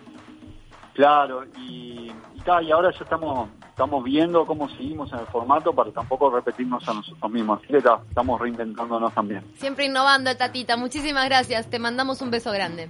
Claro, 1.00 1.46
y, 1.58 2.12
y, 2.36 2.42
ta, 2.44 2.62
y 2.62 2.72
ahora 2.72 2.92
ya 2.92 3.06
estamos 3.06 3.48
estamos 3.70 4.04
viendo 4.04 4.46
cómo 4.46 4.68
seguimos 4.68 5.10
en 5.14 5.20
el 5.20 5.28
formato 5.28 5.72
para 5.72 5.90
tampoco 5.92 6.30
repetirnos 6.30 6.86
a 6.90 6.94
nosotros 6.94 7.32
mismos. 7.32 7.60
Así 7.60 7.72
que 7.72 7.82
ta, 7.82 8.02
estamos 8.10 8.42
reinventándonos 8.42 9.14
también. 9.14 9.42
Siempre 9.54 9.86
innovando, 9.86 10.36
Tatita. 10.36 10.76
Muchísimas 10.76 11.24
gracias. 11.30 11.70
Te 11.70 11.80
mandamos 11.80 12.22
un 12.22 12.32
beso 12.32 12.52
grande. 12.52 12.90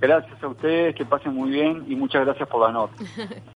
Gracias 0.00 0.42
a 0.42 0.48
ustedes, 0.48 0.96
que 0.96 1.04
pasen 1.04 1.32
muy 1.32 1.50
bien 1.50 1.84
y 1.86 1.94
muchas 1.94 2.24
gracias 2.24 2.48
por 2.48 2.60
la 2.62 2.72
nota. 2.72 2.94